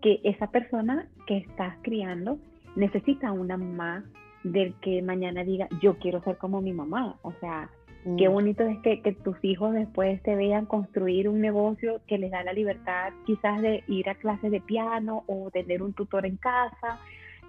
que 0.00 0.22
esa 0.24 0.46
persona 0.46 1.06
que 1.26 1.36
estás 1.36 1.76
criando 1.82 2.38
necesita 2.76 3.30
una 3.30 3.58
mamá 3.58 4.04
del 4.42 4.72
que 4.80 5.02
mañana 5.02 5.44
diga, 5.44 5.68
yo 5.82 5.98
quiero 5.98 6.22
ser 6.22 6.38
como 6.38 6.62
mi 6.62 6.72
mamá, 6.72 7.16
o 7.20 7.34
sea, 7.40 7.68
Qué 8.16 8.30
mm. 8.30 8.32
bonito 8.32 8.62
es 8.62 8.78
que, 8.78 9.02
que, 9.02 9.12
tus 9.12 9.36
hijos 9.42 9.74
después 9.74 10.22
te 10.22 10.34
vean 10.34 10.64
construir 10.64 11.28
un 11.28 11.42
negocio 11.42 12.00
que 12.06 12.16
les 12.16 12.30
da 12.30 12.42
la 12.42 12.54
libertad 12.54 13.12
quizás 13.26 13.60
de 13.60 13.84
ir 13.88 14.08
a 14.08 14.14
clases 14.14 14.50
de 14.50 14.62
piano 14.62 15.24
o 15.26 15.50
tener 15.50 15.82
un 15.82 15.92
tutor 15.92 16.24
en 16.24 16.38
casa 16.38 16.98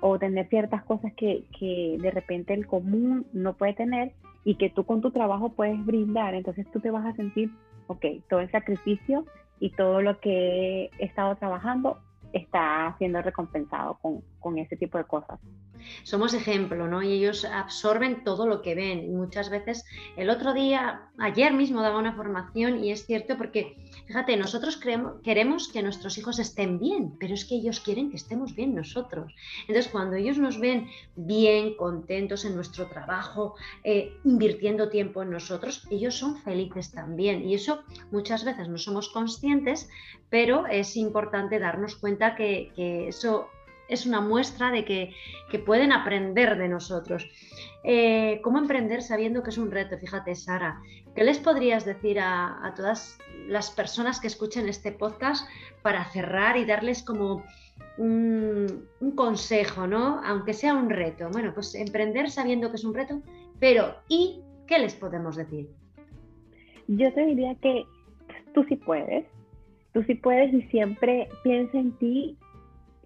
o 0.01 0.19
tener 0.19 0.49
ciertas 0.49 0.83
cosas 0.83 1.13
que, 1.13 1.45
que 1.57 1.97
de 1.99 2.11
repente 2.11 2.53
el 2.53 2.67
común 2.67 3.25
no 3.31 3.53
puede 3.53 3.73
tener 3.73 4.11
y 4.43 4.55
que 4.55 4.69
tú 4.69 4.83
con 4.83 5.01
tu 5.01 5.11
trabajo 5.11 5.49
puedes 5.49 5.83
brindar. 5.85 6.33
Entonces 6.33 6.65
tú 6.71 6.79
te 6.79 6.91
vas 6.91 7.05
a 7.05 7.15
sentir, 7.15 7.51
ok, 7.87 8.05
todo 8.29 8.39
el 8.41 8.51
sacrificio 8.51 9.25
y 9.59 9.69
todo 9.69 10.01
lo 10.01 10.19
que 10.19 10.89
he 10.97 11.05
estado 11.05 11.35
trabajando 11.35 11.99
está 12.33 12.95
siendo 12.97 13.21
recompensado 13.21 13.99
con, 14.01 14.21
con 14.41 14.57
ese 14.57 14.75
tipo 14.75 14.97
de 14.97 15.05
cosas 15.05 15.39
somos 16.03 16.33
ejemplo, 16.33 16.87
¿no? 16.87 17.01
Y 17.01 17.11
ellos 17.13 17.45
absorben 17.45 18.23
todo 18.23 18.47
lo 18.47 18.61
que 18.61 18.75
ven. 18.75 19.15
Muchas 19.15 19.49
veces, 19.49 19.85
el 20.15 20.29
otro 20.29 20.53
día, 20.53 21.09
ayer 21.17 21.53
mismo 21.53 21.81
daba 21.81 21.99
una 21.99 22.15
formación 22.15 22.83
y 22.83 22.91
es 22.91 23.05
cierto 23.05 23.37
porque, 23.37 23.77
fíjate, 24.07 24.37
nosotros 24.37 24.79
queremos 25.23 25.69
que 25.69 25.83
nuestros 25.83 26.17
hijos 26.17 26.39
estén 26.39 26.79
bien, 26.79 27.15
pero 27.19 27.33
es 27.33 27.45
que 27.45 27.55
ellos 27.55 27.79
quieren 27.79 28.09
que 28.09 28.17
estemos 28.17 28.55
bien 28.55 28.75
nosotros. 28.75 29.33
Entonces, 29.61 29.91
cuando 29.91 30.15
ellos 30.15 30.37
nos 30.37 30.59
ven 30.59 30.87
bien, 31.15 31.75
contentos 31.75 32.45
en 32.45 32.55
nuestro 32.55 32.87
trabajo, 32.87 33.55
eh, 33.83 34.13
invirtiendo 34.23 34.89
tiempo 34.89 35.21
en 35.21 35.31
nosotros, 35.31 35.87
ellos 35.89 36.15
son 36.15 36.37
felices 36.37 36.91
también. 36.91 37.47
Y 37.47 37.55
eso 37.55 37.83
muchas 38.11 38.43
veces 38.43 38.69
no 38.69 38.77
somos 38.77 39.09
conscientes, 39.09 39.89
pero 40.29 40.65
es 40.67 40.95
importante 40.95 41.59
darnos 41.59 41.95
cuenta 41.95 42.35
que 42.35 42.71
eso 43.07 43.49
es 43.91 44.05
una 44.05 44.21
muestra 44.21 44.71
de 44.71 44.85
que, 44.85 45.13
pueden 45.65 45.91
aprender 45.91 46.57
de 46.57 46.69
nosotros. 46.69 47.27
Eh, 47.83 48.39
¿Cómo 48.41 48.57
emprender 48.57 49.01
sabiendo 49.01 49.43
que 49.43 49.49
es 49.49 49.57
un 49.57 49.69
reto? 49.69 49.97
Fíjate, 49.97 50.33
Sara, 50.33 50.81
¿qué 51.13 51.25
les 51.25 51.39
podrías 51.39 51.83
decir 51.85 52.19
a, 52.19 52.73
todas 52.75 53.19
las 53.47 53.69
personas 53.69 54.21
que 54.21 54.27
escuchen 54.27 54.69
este 54.69 54.93
podcast 54.93 55.47
para 55.81 56.05
cerrar 56.05 56.55
y 56.55 56.65
darles 56.65 57.03
como 57.03 57.43
un, 57.97 58.87
consejo, 59.15 59.85
¿no? 59.87 60.21
Aunque 60.23 60.53
sea 60.53 60.73
un 60.73 60.89
reto. 60.89 61.29
Bueno, 61.29 61.53
pues 61.53 61.75
emprender 61.75 62.31
sabiendo 62.31 62.69
que 62.69 62.77
es 62.77 62.85
un 62.85 62.93
reto, 62.93 63.21
pero 63.59 63.95
¿y 64.07 64.41
qué 64.67 64.79
les 64.79 64.95
podemos 64.95 65.35
decir? 65.35 65.69
Yo 66.87 67.13
te 67.13 67.25
diría 67.25 67.55
que 67.55 67.85
tú 68.53 68.63
sí 68.69 68.77
puedes, 68.77 69.25
tú 69.93 70.01
sí 70.03 70.15
puedes 70.15 70.53
y 70.53 70.61
siempre 70.69 71.27
piensa 71.43 71.77
en 71.77 71.91
ti 71.97 72.37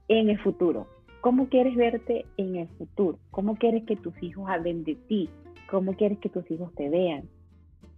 en 0.07 0.29
el 0.29 0.39
futuro. 0.39 0.87
¿Cómo 1.21 1.49
quieres 1.49 1.75
verte 1.75 2.25
en 2.37 2.55
el 2.55 2.67
futuro? 2.67 3.17
¿Cómo 3.31 3.55
quieres 3.55 3.83
que 3.85 3.95
tus 3.95 4.13
hijos 4.21 4.47
hablen 4.47 4.83
de 4.83 4.95
ti? 4.95 5.29
¿Cómo 5.69 5.93
quieres 5.93 6.19
que 6.19 6.29
tus 6.29 6.49
hijos 6.51 6.73
te 6.75 6.89
vean? 6.89 7.23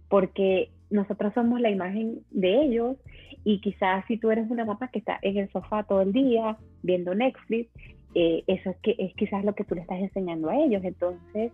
Porque 0.08 0.70
nosotros 0.90 1.34
somos 1.34 1.60
la 1.60 1.70
imagen 1.70 2.20
de 2.30 2.62
ellos 2.62 2.96
y 3.44 3.60
quizás 3.60 4.04
si 4.06 4.16
tú 4.16 4.30
eres 4.30 4.50
una 4.50 4.64
mamá 4.64 4.88
que 4.88 5.00
está 5.00 5.18
en 5.20 5.36
el 5.36 5.50
sofá 5.50 5.82
todo 5.82 6.02
el 6.02 6.12
día 6.12 6.56
viendo 6.82 7.14
Netflix, 7.14 7.70
eh, 8.14 8.42
eso 8.46 8.70
es, 8.70 8.76
que, 8.78 8.96
es 8.98 9.14
quizás 9.14 9.44
lo 9.44 9.54
que 9.54 9.64
tú 9.64 9.74
le 9.74 9.82
estás 9.82 9.98
enseñando 9.98 10.48
a 10.48 10.56
ellos. 10.56 10.82
Entonces, 10.82 11.52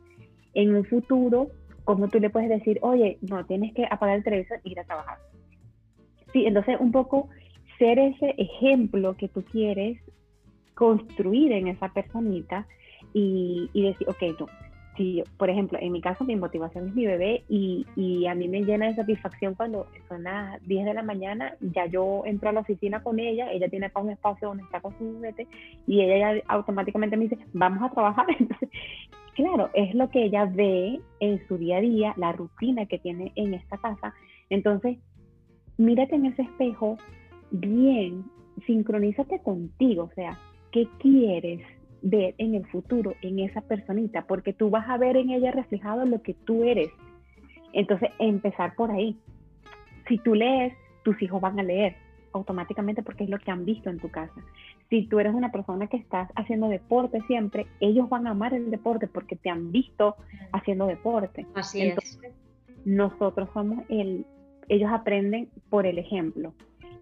en 0.54 0.74
un 0.76 0.84
futuro, 0.84 1.48
¿cómo 1.84 2.08
tú 2.08 2.20
le 2.20 2.30
puedes 2.30 2.48
decir, 2.48 2.78
oye, 2.82 3.18
no, 3.22 3.44
tienes 3.46 3.74
que 3.74 3.84
apagar 3.90 4.18
el 4.18 4.24
televisor 4.24 4.60
e 4.64 4.70
ir 4.70 4.78
a 4.78 4.84
trabajar? 4.84 5.18
Sí, 6.32 6.46
entonces 6.46 6.76
un 6.80 6.92
poco 6.92 7.28
ser 7.78 7.98
ese 7.98 8.34
ejemplo 8.38 9.16
que 9.16 9.28
tú 9.28 9.42
quieres 9.42 9.98
construir 10.74 11.52
en 11.52 11.68
esa 11.68 11.88
personita 11.92 12.66
y, 13.12 13.70
decir, 13.74 14.08
ok, 14.08 14.40
no, 14.40 14.46
si, 14.96 15.22
por 15.38 15.50
ejemplo, 15.50 15.78
en 15.80 15.92
mi 15.92 16.00
caso 16.00 16.24
mi 16.24 16.36
motivación 16.36 16.88
es 16.88 16.94
mi 16.94 17.06
bebé 17.06 17.44
y, 17.48 17.86
a 18.26 18.34
mí 18.34 18.48
me 18.48 18.64
llena 18.64 18.86
de 18.86 18.94
satisfacción 18.94 19.54
cuando 19.54 19.86
son 20.08 20.22
las 20.24 20.66
10 20.66 20.86
de 20.86 20.94
la 20.94 21.02
mañana, 21.02 21.54
ya 21.60 21.86
yo 21.86 22.22
entro 22.24 22.48
a 22.48 22.52
la 22.52 22.60
oficina 22.60 23.02
con 23.02 23.18
ella, 23.18 23.52
ella 23.52 23.68
tiene 23.68 23.86
acá 23.86 24.00
un 24.00 24.10
espacio 24.10 24.48
donde 24.48 24.64
está 24.64 24.80
con 24.80 24.96
su 24.98 25.04
juguete 25.04 25.46
y 25.86 26.00
ella 26.00 26.34
ya 26.34 26.42
automáticamente 26.48 27.16
me 27.16 27.24
dice, 27.28 27.38
vamos 27.52 27.82
a 27.82 27.92
trabajar. 27.92 28.26
Entonces, 28.38 28.70
claro, 29.34 29.70
es 29.74 29.94
lo 29.94 30.10
que 30.10 30.24
ella 30.24 30.46
ve 30.46 31.00
en 31.20 31.46
su 31.48 31.58
día 31.58 31.78
a 31.78 31.80
día, 31.80 32.14
la 32.16 32.32
rutina 32.32 32.86
que 32.86 32.98
tiene 32.98 33.32
en 33.36 33.54
esta 33.54 33.78
casa. 33.78 34.14
Entonces, 34.48 34.98
mírate 35.76 36.14
en 36.14 36.26
ese 36.26 36.42
espejo 36.42 36.98
bien, 37.50 38.24
sincronízate 38.66 39.40
contigo, 39.40 40.04
o 40.04 40.14
sea, 40.14 40.38
qué 40.74 40.88
quieres 40.98 41.60
ver 42.02 42.34
en 42.38 42.56
el 42.56 42.66
futuro 42.66 43.14
en 43.22 43.38
esa 43.38 43.60
personita, 43.60 44.26
porque 44.26 44.52
tú 44.52 44.70
vas 44.70 44.88
a 44.88 44.98
ver 44.98 45.16
en 45.16 45.30
ella 45.30 45.52
reflejado 45.52 46.04
lo 46.04 46.20
que 46.20 46.34
tú 46.34 46.64
eres. 46.64 46.90
Entonces, 47.72 48.10
empezar 48.18 48.74
por 48.74 48.90
ahí. 48.90 49.16
Si 50.08 50.18
tú 50.18 50.34
lees, 50.34 50.74
tus 51.04 51.22
hijos 51.22 51.40
van 51.40 51.60
a 51.60 51.62
leer 51.62 51.94
automáticamente 52.32 53.04
porque 53.04 53.22
es 53.22 53.30
lo 53.30 53.38
que 53.38 53.52
han 53.52 53.64
visto 53.64 53.88
en 53.88 54.00
tu 54.00 54.10
casa. 54.10 54.34
Si 54.90 55.06
tú 55.06 55.20
eres 55.20 55.32
una 55.32 55.52
persona 55.52 55.86
que 55.86 55.96
estás 55.96 56.28
haciendo 56.34 56.68
deporte 56.68 57.20
siempre, 57.28 57.68
ellos 57.78 58.08
van 58.08 58.26
a 58.26 58.30
amar 58.30 58.52
el 58.52 58.72
deporte 58.72 59.06
porque 59.06 59.36
te 59.36 59.50
han 59.50 59.70
visto 59.70 60.16
haciendo 60.52 60.86
deporte. 60.86 61.46
Así 61.54 61.82
Entonces, 61.82 62.18
es. 62.20 62.34
nosotros 62.84 63.48
somos 63.54 63.84
el, 63.88 64.26
ellos 64.68 64.90
aprenden 64.92 65.48
por 65.70 65.86
el 65.86 65.98
ejemplo 65.98 66.52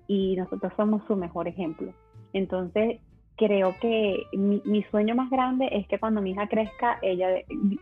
y 0.06 0.36
nosotros 0.36 0.74
somos 0.76 1.02
su 1.06 1.16
mejor 1.16 1.48
ejemplo. 1.48 1.94
Entonces, 2.34 3.00
creo 3.36 3.74
que 3.80 4.24
mi, 4.32 4.82
sueño 4.90 5.14
más 5.14 5.30
grande 5.30 5.68
es 5.72 5.86
que 5.88 5.98
cuando 5.98 6.20
mi 6.20 6.32
hija 6.32 6.48
crezca, 6.48 6.98
ella 7.02 7.28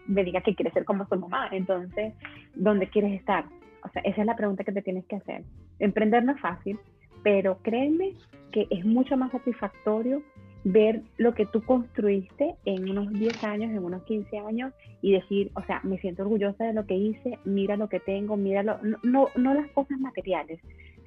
me 0.06 0.24
diga 0.24 0.40
que 0.40 0.54
quiere 0.54 0.70
ser 0.72 0.84
como 0.84 1.06
su 1.06 1.16
mamá. 1.16 1.48
Entonces, 1.52 2.14
¿dónde 2.54 2.88
quieres 2.88 3.12
estar? 3.12 3.44
O 3.82 3.88
sea, 3.88 4.02
esa 4.02 4.20
es 4.20 4.26
la 4.26 4.36
pregunta 4.36 4.64
que 4.64 4.72
te 4.72 4.82
tienes 4.82 5.04
que 5.06 5.16
hacer. 5.16 5.42
Emprender 5.78 6.24
no 6.24 6.32
es 6.32 6.40
fácil, 6.40 6.78
pero 7.22 7.58
créeme 7.62 8.14
que 8.52 8.66
es 8.70 8.84
mucho 8.84 9.16
más 9.16 9.32
satisfactorio 9.32 10.22
ver 10.64 11.02
lo 11.16 11.34
que 11.34 11.46
tú 11.46 11.62
construiste 11.62 12.54
en 12.64 12.88
unos 12.90 13.10
10 13.12 13.44
años, 13.44 13.70
en 13.70 13.82
unos 13.82 14.02
15 14.02 14.38
años 14.38 14.72
y 15.00 15.12
decir, 15.12 15.50
o 15.54 15.62
sea, 15.62 15.80
me 15.84 15.98
siento 15.98 16.22
orgullosa 16.22 16.64
de 16.64 16.74
lo 16.74 16.84
que 16.84 16.94
hice, 16.94 17.38
mira 17.44 17.76
lo 17.76 17.88
que 17.88 18.00
tengo, 18.00 18.36
mira 18.36 18.62
lo, 18.62 18.78
no, 19.02 19.28
no 19.36 19.54
las 19.54 19.70
cosas 19.70 19.98
materiales, 20.00 20.60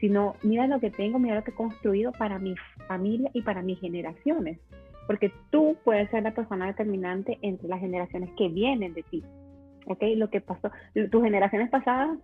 sino 0.04 0.36
mira 0.44 0.68
lo 0.68 0.82
que 0.82 0.92
tengo, 0.92 1.18
mira 1.18 1.36
lo 1.36 1.46
que 1.46 1.52
he 1.52 1.56
construido 1.56 2.12
para 2.12 2.38
mi 2.38 2.56
familia 2.90 3.32
y 3.34 3.42
para 3.42 3.62
mis 3.62 3.80
generaciones. 3.80 4.60
Porque 5.08 5.32
tú 5.50 5.78
puedes 5.86 6.10
ser 6.10 6.24
la 6.24 6.34
persona 6.34 6.68
determinante 6.68 7.40
entre 7.42 7.70
las 7.70 7.80
generaciones 7.80 8.30
que 8.38 8.50
vienen 8.50 8.94
de 8.94 9.04
ti. 9.04 9.24
¿Ok? 9.88 10.04
Lo 10.18 10.30
que 10.30 10.42
pasó, 10.42 10.72
tus 11.10 11.24
generaciones 11.24 11.70
pasadas 11.70 12.18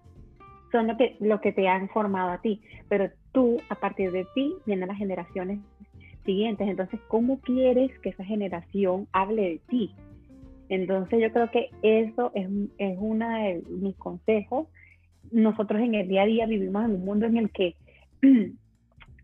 son 0.74 0.88
lo 0.88 0.98
que, 0.98 1.16
lo 1.22 1.40
que 1.40 1.54
te 1.54 1.70
han 1.70 1.88
formado 1.88 2.32
a 2.32 2.42
ti, 2.42 2.62
pero 2.90 3.12
tú, 3.32 3.62
a 3.70 3.76
partir 3.76 4.12
de 4.12 4.28
ti, 4.36 4.56
vienen 4.66 4.90
las 4.90 4.98
generaciones 4.98 5.60
siguientes. 6.26 6.68
Entonces, 6.68 7.00
¿cómo 7.08 7.40
quieres 7.40 7.98
que 8.00 8.10
esa 8.10 8.26
generación 8.26 9.08
hable 9.14 9.42
de 9.42 9.62
ti? 9.70 9.96
Entonces, 10.68 11.22
yo 11.22 11.32
creo 11.32 11.50
que 11.50 11.70
eso 11.82 12.34
es, 12.36 12.50
es 12.78 12.98
uno 13.00 13.30
de 13.30 13.64
mis 13.70 13.96
consejos 13.96 14.68
nosotros 15.32 15.82
en 15.82 15.96
el 15.96 16.08
día 16.08 16.24
a 16.24 16.26
día 16.26 16.46
vivimos 16.46 16.86
en 16.86 16.92
un 16.92 17.06
mundo 17.06 17.26
en 17.26 17.38
el 17.38 17.50
que 17.52 17.76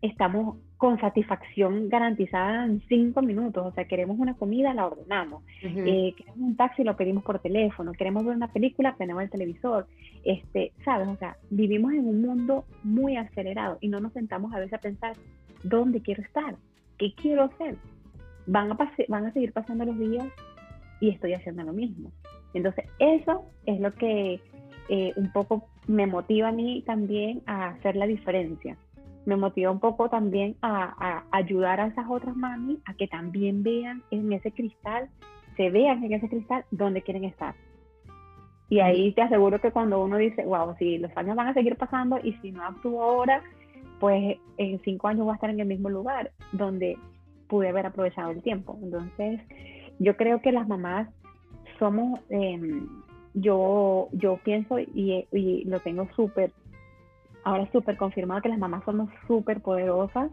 estamos 0.02 0.56
con 0.76 1.00
satisfacción 1.00 1.88
garantizada 1.88 2.66
en 2.66 2.82
cinco 2.88 3.22
minutos. 3.22 3.66
O 3.66 3.72
sea, 3.72 3.86
queremos 3.86 4.18
una 4.18 4.34
comida, 4.34 4.74
la 4.74 4.86
ordenamos. 4.86 5.42
Eh, 5.62 6.12
queremos 6.16 6.38
un 6.38 6.56
taxi, 6.56 6.84
lo 6.84 6.96
pedimos 6.96 7.24
por 7.24 7.38
teléfono. 7.38 7.92
Queremos 7.92 8.24
ver 8.24 8.36
una 8.36 8.52
película, 8.52 8.94
tenemos 8.98 9.22
el 9.22 9.30
televisor. 9.30 9.86
Este, 10.24 10.72
¿Sabes? 10.84 11.08
O 11.08 11.16
sea, 11.16 11.36
vivimos 11.50 11.92
en 11.92 12.06
un 12.06 12.20
mundo 12.20 12.66
muy 12.82 13.16
acelerado 13.16 13.78
y 13.80 13.88
no 13.88 14.00
nos 14.00 14.12
sentamos 14.12 14.52
a 14.52 14.58
veces 14.58 14.74
a 14.74 14.78
pensar, 14.78 15.14
¿dónde 15.62 16.02
quiero 16.02 16.22
estar? 16.22 16.56
¿Qué 16.98 17.14
quiero 17.14 17.44
hacer? 17.44 17.76
Van 18.46 18.70
a, 18.70 18.78
van 19.08 19.26
a 19.26 19.32
seguir 19.32 19.52
pasando 19.52 19.84
los 19.84 19.98
días 19.98 20.26
y 21.00 21.10
estoy 21.10 21.32
haciendo 21.32 21.62
lo 21.62 21.72
mismo. 21.72 22.12
Entonces, 22.52 22.84
eso 22.98 23.44
es 23.64 23.80
lo 23.80 23.92
que 23.94 24.40
eh, 24.88 25.12
un 25.16 25.32
poco 25.32 25.64
me 25.86 26.06
motiva 26.06 26.48
a 26.48 26.52
mí 26.52 26.82
también 26.86 27.42
a 27.46 27.68
hacer 27.68 27.96
la 27.96 28.06
diferencia. 28.06 28.76
Me 29.24 29.36
motiva 29.36 29.70
un 29.70 29.80
poco 29.80 30.08
también 30.08 30.56
a, 30.62 31.24
ayudar 31.32 31.80
a 31.80 31.88
esas 31.88 32.06
otras 32.08 32.36
mami 32.36 32.78
a 32.84 32.94
que 32.94 33.08
también 33.08 33.62
vean 33.62 34.02
en 34.10 34.32
ese 34.32 34.52
cristal, 34.52 35.08
se 35.56 35.70
vean 35.70 36.04
en 36.04 36.12
ese 36.12 36.28
cristal 36.28 36.64
donde 36.70 37.02
quieren 37.02 37.24
estar. 37.24 37.54
Y 38.68 38.80
ahí 38.80 39.12
te 39.12 39.22
aseguro 39.22 39.60
que 39.60 39.70
cuando 39.70 40.02
uno 40.02 40.16
dice, 40.16 40.44
wow, 40.44 40.74
si 40.78 40.98
los 40.98 41.16
años 41.16 41.36
van 41.36 41.48
a 41.48 41.54
seguir 41.54 41.76
pasando 41.76 42.18
y 42.22 42.32
si 42.34 42.52
no 42.52 42.64
actúo 42.64 43.02
ahora, 43.02 43.42
pues 44.00 44.38
en 44.58 44.80
cinco 44.82 45.08
años 45.08 45.24
voy 45.24 45.32
a 45.32 45.36
estar 45.36 45.50
en 45.50 45.60
el 45.60 45.66
mismo 45.66 45.88
lugar 45.88 46.30
donde 46.52 46.98
pude 47.48 47.68
haber 47.68 47.86
aprovechado 47.86 48.30
el 48.30 48.42
tiempo. 48.42 48.78
Entonces, 48.82 49.40
yo 49.98 50.16
creo 50.16 50.40
que 50.40 50.52
las 50.52 50.68
mamás 50.68 51.08
somos 51.78 52.20
em, 52.28 52.88
yo, 53.36 54.08
yo 54.12 54.38
pienso 54.42 54.78
y, 54.78 55.26
y 55.30 55.64
lo 55.64 55.80
tengo 55.80 56.08
súper, 56.16 56.52
ahora 57.44 57.70
súper 57.70 57.96
confirmado 57.96 58.40
que 58.40 58.48
las 58.48 58.58
mamás 58.58 58.82
somos 58.84 59.10
súper 59.26 59.60
poderosas. 59.60 60.30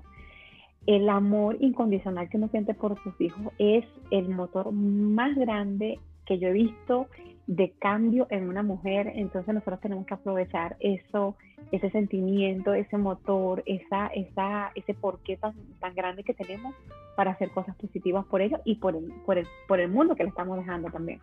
El 0.86 1.08
amor 1.10 1.58
incondicional 1.60 2.30
que 2.30 2.38
uno 2.38 2.48
siente 2.50 2.74
por 2.74 3.02
sus 3.04 3.20
hijos 3.22 3.54
es 3.58 3.86
el 4.10 4.30
motor 4.30 4.72
más 4.72 5.36
grande 5.36 6.00
que 6.26 6.40
yo 6.40 6.48
he 6.48 6.54
visto 6.54 7.08
de 7.46 7.72
cambio 7.72 8.26
en 8.30 8.48
una 8.48 8.64
mujer, 8.64 9.12
entonces 9.16 9.54
nosotros 9.54 9.82
tenemos 9.82 10.06
que 10.06 10.14
aprovechar 10.14 10.78
eso, 10.80 11.36
ese 11.74 11.90
sentimiento, 11.90 12.74
ese 12.74 12.98
motor, 12.98 13.64
esa, 13.66 14.08
esa, 14.08 14.72
ese 14.76 14.94
porqué 14.94 15.36
tan, 15.36 15.54
tan 15.82 15.94
grande 15.94 16.24
que 16.24 16.34
tenemos 16.34 16.74
para 17.18 17.32
hacer 17.32 17.50
cosas 17.52 17.76
positivas 17.76 18.26
por 18.26 18.42
ellos 18.42 18.62
y 18.64 18.76
por 18.76 18.96
el, 18.96 19.12
por 19.26 19.38
el, 19.38 19.46
por 19.68 19.82
el 19.82 19.92
mundo 19.92 20.16
que 20.16 20.24
le 20.24 20.30
estamos 20.30 20.58
dejando 20.58 20.90
también. 20.90 21.20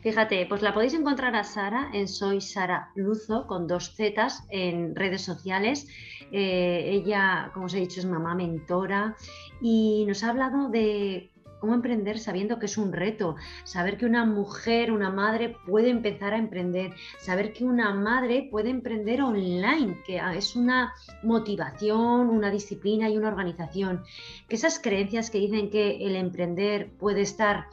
Fíjate, 0.00 0.46
pues 0.46 0.62
la 0.62 0.72
podéis 0.72 0.94
encontrar 0.94 1.36
a 1.36 1.44
Sara 1.44 1.90
en 1.92 2.08
Soy 2.08 2.40
Sara 2.40 2.90
Luzo 2.94 3.46
con 3.46 3.66
dos 3.66 3.94
Zetas 3.94 4.44
en 4.48 4.96
redes 4.96 5.20
sociales. 5.22 5.86
Eh, 6.32 6.88
ella, 6.90 7.50
como 7.52 7.66
os 7.66 7.74
he 7.74 7.80
dicho, 7.80 8.00
es 8.00 8.06
mamá 8.06 8.34
mentora 8.34 9.14
y 9.60 10.06
nos 10.06 10.24
ha 10.24 10.30
hablado 10.30 10.70
de 10.70 11.30
cómo 11.60 11.74
emprender 11.74 12.18
sabiendo 12.18 12.58
que 12.58 12.64
es 12.64 12.78
un 12.78 12.92
reto, 12.92 13.36
saber 13.64 13.98
que 13.98 14.06
una 14.06 14.24
mujer, 14.24 14.90
una 14.90 15.10
madre 15.10 15.54
puede 15.66 15.90
empezar 15.90 16.32
a 16.32 16.38
emprender, 16.38 16.94
saber 17.18 17.52
que 17.52 17.64
una 17.64 17.92
madre 17.92 18.48
puede 18.50 18.70
emprender 18.70 19.20
online, 19.20 19.98
que 20.06 20.18
es 20.34 20.56
una 20.56 20.94
motivación, 21.22 22.30
una 22.30 22.50
disciplina 22.50 23.10
y 23.10 23.18
una 23.18 23.28
organización, 23.28 24.02
que 24.48 24.56
esas 24.56 24.78
creencias 24.78 25.28
que 25.30 25.38
dicen 25.38 25.68
que 25.68 25.98
el 26.06 26.16
emprender 26.16 26.90
puede 26.98 27.20
estar 27.20 27.66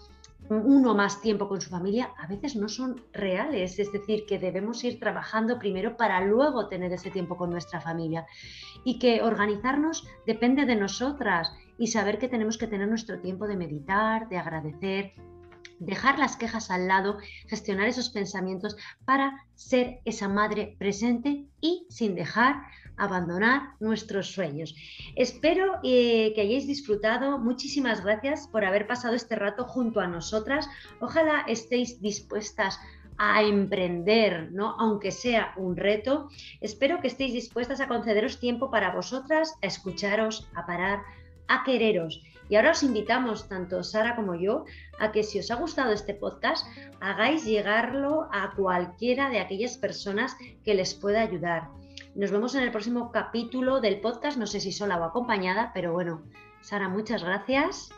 uno 0.50 0.96
más 0.96 1.22
tiempo 1.22 1.48
con 1.48 1.62
su 1.62 1.70
familia, 1.70 2.14
a 2.18 2.28
veces 2.28 2.56
no 2.56 2.70
son 2.70 3.02
reales. 3.14 3.80
Es 3.80 3.92
decir, 3.92 4.26
que 4.26 4.40
debemos 4.40 4.84
ir 4.84 5.00
trabajando 5.00 5.60
primero 5.60 5.98
para 5.98 6.22
luego 6.22 6.68
tener 6.68 6.92
ese 6.94 7.12
tiempo 7.12 7.38
con 7.38 7.50
nuestra 7.50 7.82
familia. 7.82 8.26
Y 8.84 9.00
que 9.00 9.22
organizarnos 9.22 10.08
depende 10.26 10.66
de 10.66 10.76
nosotras 10.76 11.52
y 11.78 11.88
saber 11.88 12.18
que 12.18 12.30
tenemos 12.30 12.58
que 12.58 12.68
tener 12.68 12.88
nuestro 12.88 13.20
tiempo 13.20 13.48
de 13.48 13.58
meditar, 13.58 14.30
de 14.30 14.38
agradecer, 14.38 15.14
dejar 15.80 16.18
las 16.20 16.36
quejas 16.36 16.72
al 16.72 16.88
lado, 16.88 17.18
gestionar 17.48 17.88
esos 17.88 18.10
pensamientos 18.10 18.78
para 19.06 19.46
ser 19.56 20.00
esa 20.06 20.28
madre 20.28 20.76
presente 20.80 21.46
y 21.62 21.86
sin 21.90 22.16
dejar 22.16 22.64
abandonar 22.98 23.74
nuestros 23.80 24.32
sueños. 24.32 24.76
Espero 25.16 25.80
eh, 25.84 26.34
que 26.36 26.42
hayáis 26.42 26.68
disfrutado. 26.68 27.38
Muchísimas 27.38 28.04
gracias 28.04 28.48
por 28.48 28.66
haber 28.66 28.88
pasado 28.88 29.16
este 29.16 29.36
rato 29.36 29.64
junto 29.66 30.00
a 30.00 30.08
nosotras. 30.08 30.68
Ojalá 31.00 31.46
estéis 31.48 32.02
dispuestas 32.02 32.80
a 33.18 33.42
emprender, 33.42 34.52
¿no? 34.52 34.76
aunque 34.80 35.12
sea 35.12 35.54
un 35.58 35.76
reto. 35.76 36.30
Espero 36.62 37.02
que 37.02 37.08
estéis 37.08 37.34
dispuestas 37.34 37.80
a 37.80 37.88
concederos 37.88 38.40
tiempo 38.40 38.70
para 38.70 38.94
vosotras, 38.94 39.56
a 39.62 39.68
escucharos, 39.68 40.48
a 40.54 40.66
parar, 40.66 41.02
a 41.48 41.64
quereros. 41.64 42.24
Y 42.50 42.56
ahora 42.56 42.72
os 42.72 42.84
invitamos, 42.84 43.50
tanto 43.50 43.84
Sara 43.84 44.16
como 44.16 44.36
yo, 44.36 44.66
a 45.00 45.12
que 45.12 45.24
si 45.24 45.40
os 45.40 45.52
ha 45.52 45.56
gustado 45.56 45.92
este 45.92 46.14
podcast, 46.14 46.66
hagáis 47.02 47.44
llegarlo 47.46 48.30
a 48.32 48.54
cualquiera 48.56 49.30
de 49.30 49.40
aquellas 49.40 49.78
personas 49.78 50.38
que 50.64 50.74
les 50.74 50.94
pueda 50.94 51.22
ayudar. 51.22 51.70
Nos 52.18 52.32
vemos 52.32 52.56
en 52.56 52.64
el 52.64 52.72
próximo 52.72 53.12
capítulo 53.12 53.80
del 53.80 54.00
podcast, 54.00 54.40
no 54.40 54.48
sé 54.48 54.60
si 54.60 54.72
sola 54.72 54.98
o 54.98 55.04
acompañada, 55.04 55.70
pero 55.76 55.94
bueno, 55.94 56.24
Sara, 56.62 56.90
muchas 56.90 57.24
gracias. 57.24 57.92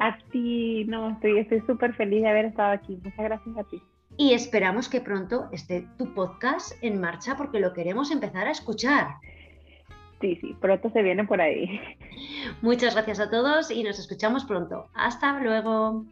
A 0.00 0.18
ti, 0.32 0.84
no, 0.88 1.16
estoy 1.22 1.60
súper 1.64 1.94
feliz 1.94 2.22
de 2.22 2.28
haber 2.28 2.46
estado 2.46 2.72
aquí. 2.72 2.96
Muchas 2.96 3.24
gracias 3.24 3.56
a 3.56 3.62
ti. 3.62 3.80
Y 4.16 4.32
esperamos 4.32 4.88
que 4.88 5.00
pronto 5.00 5.48
esté 5.52 5.86
tu 5.96 6.12
podcast 6.12 6.72
en 6.82 7.00
marcha 7.00 7.36
porque 7.36 7.60
lo 7.60 7.72
queremos 7.72 8.10
empezar 8.10 8.48
a 8.48 8.50
escuchar. 8.50 9.14
Sí, 10.20 10.36
sí, 10.40 10.56
pronto 10.60 10.90
se 10.90 11.00
viene 11.00 11.22
por 11.22 11.40
ahí. 11.40 11.80
Muchas 12.62 12.94
gracias 12.94 13.20
a 13.20 13.30
todos 13.30 13.70
y 13.70 13.84
nos 13.84 14.00
escuchamos 14.00 14.44
pronto. 14.44 14.88
Hasta 14.92 15.38
luego. 15.38 16.04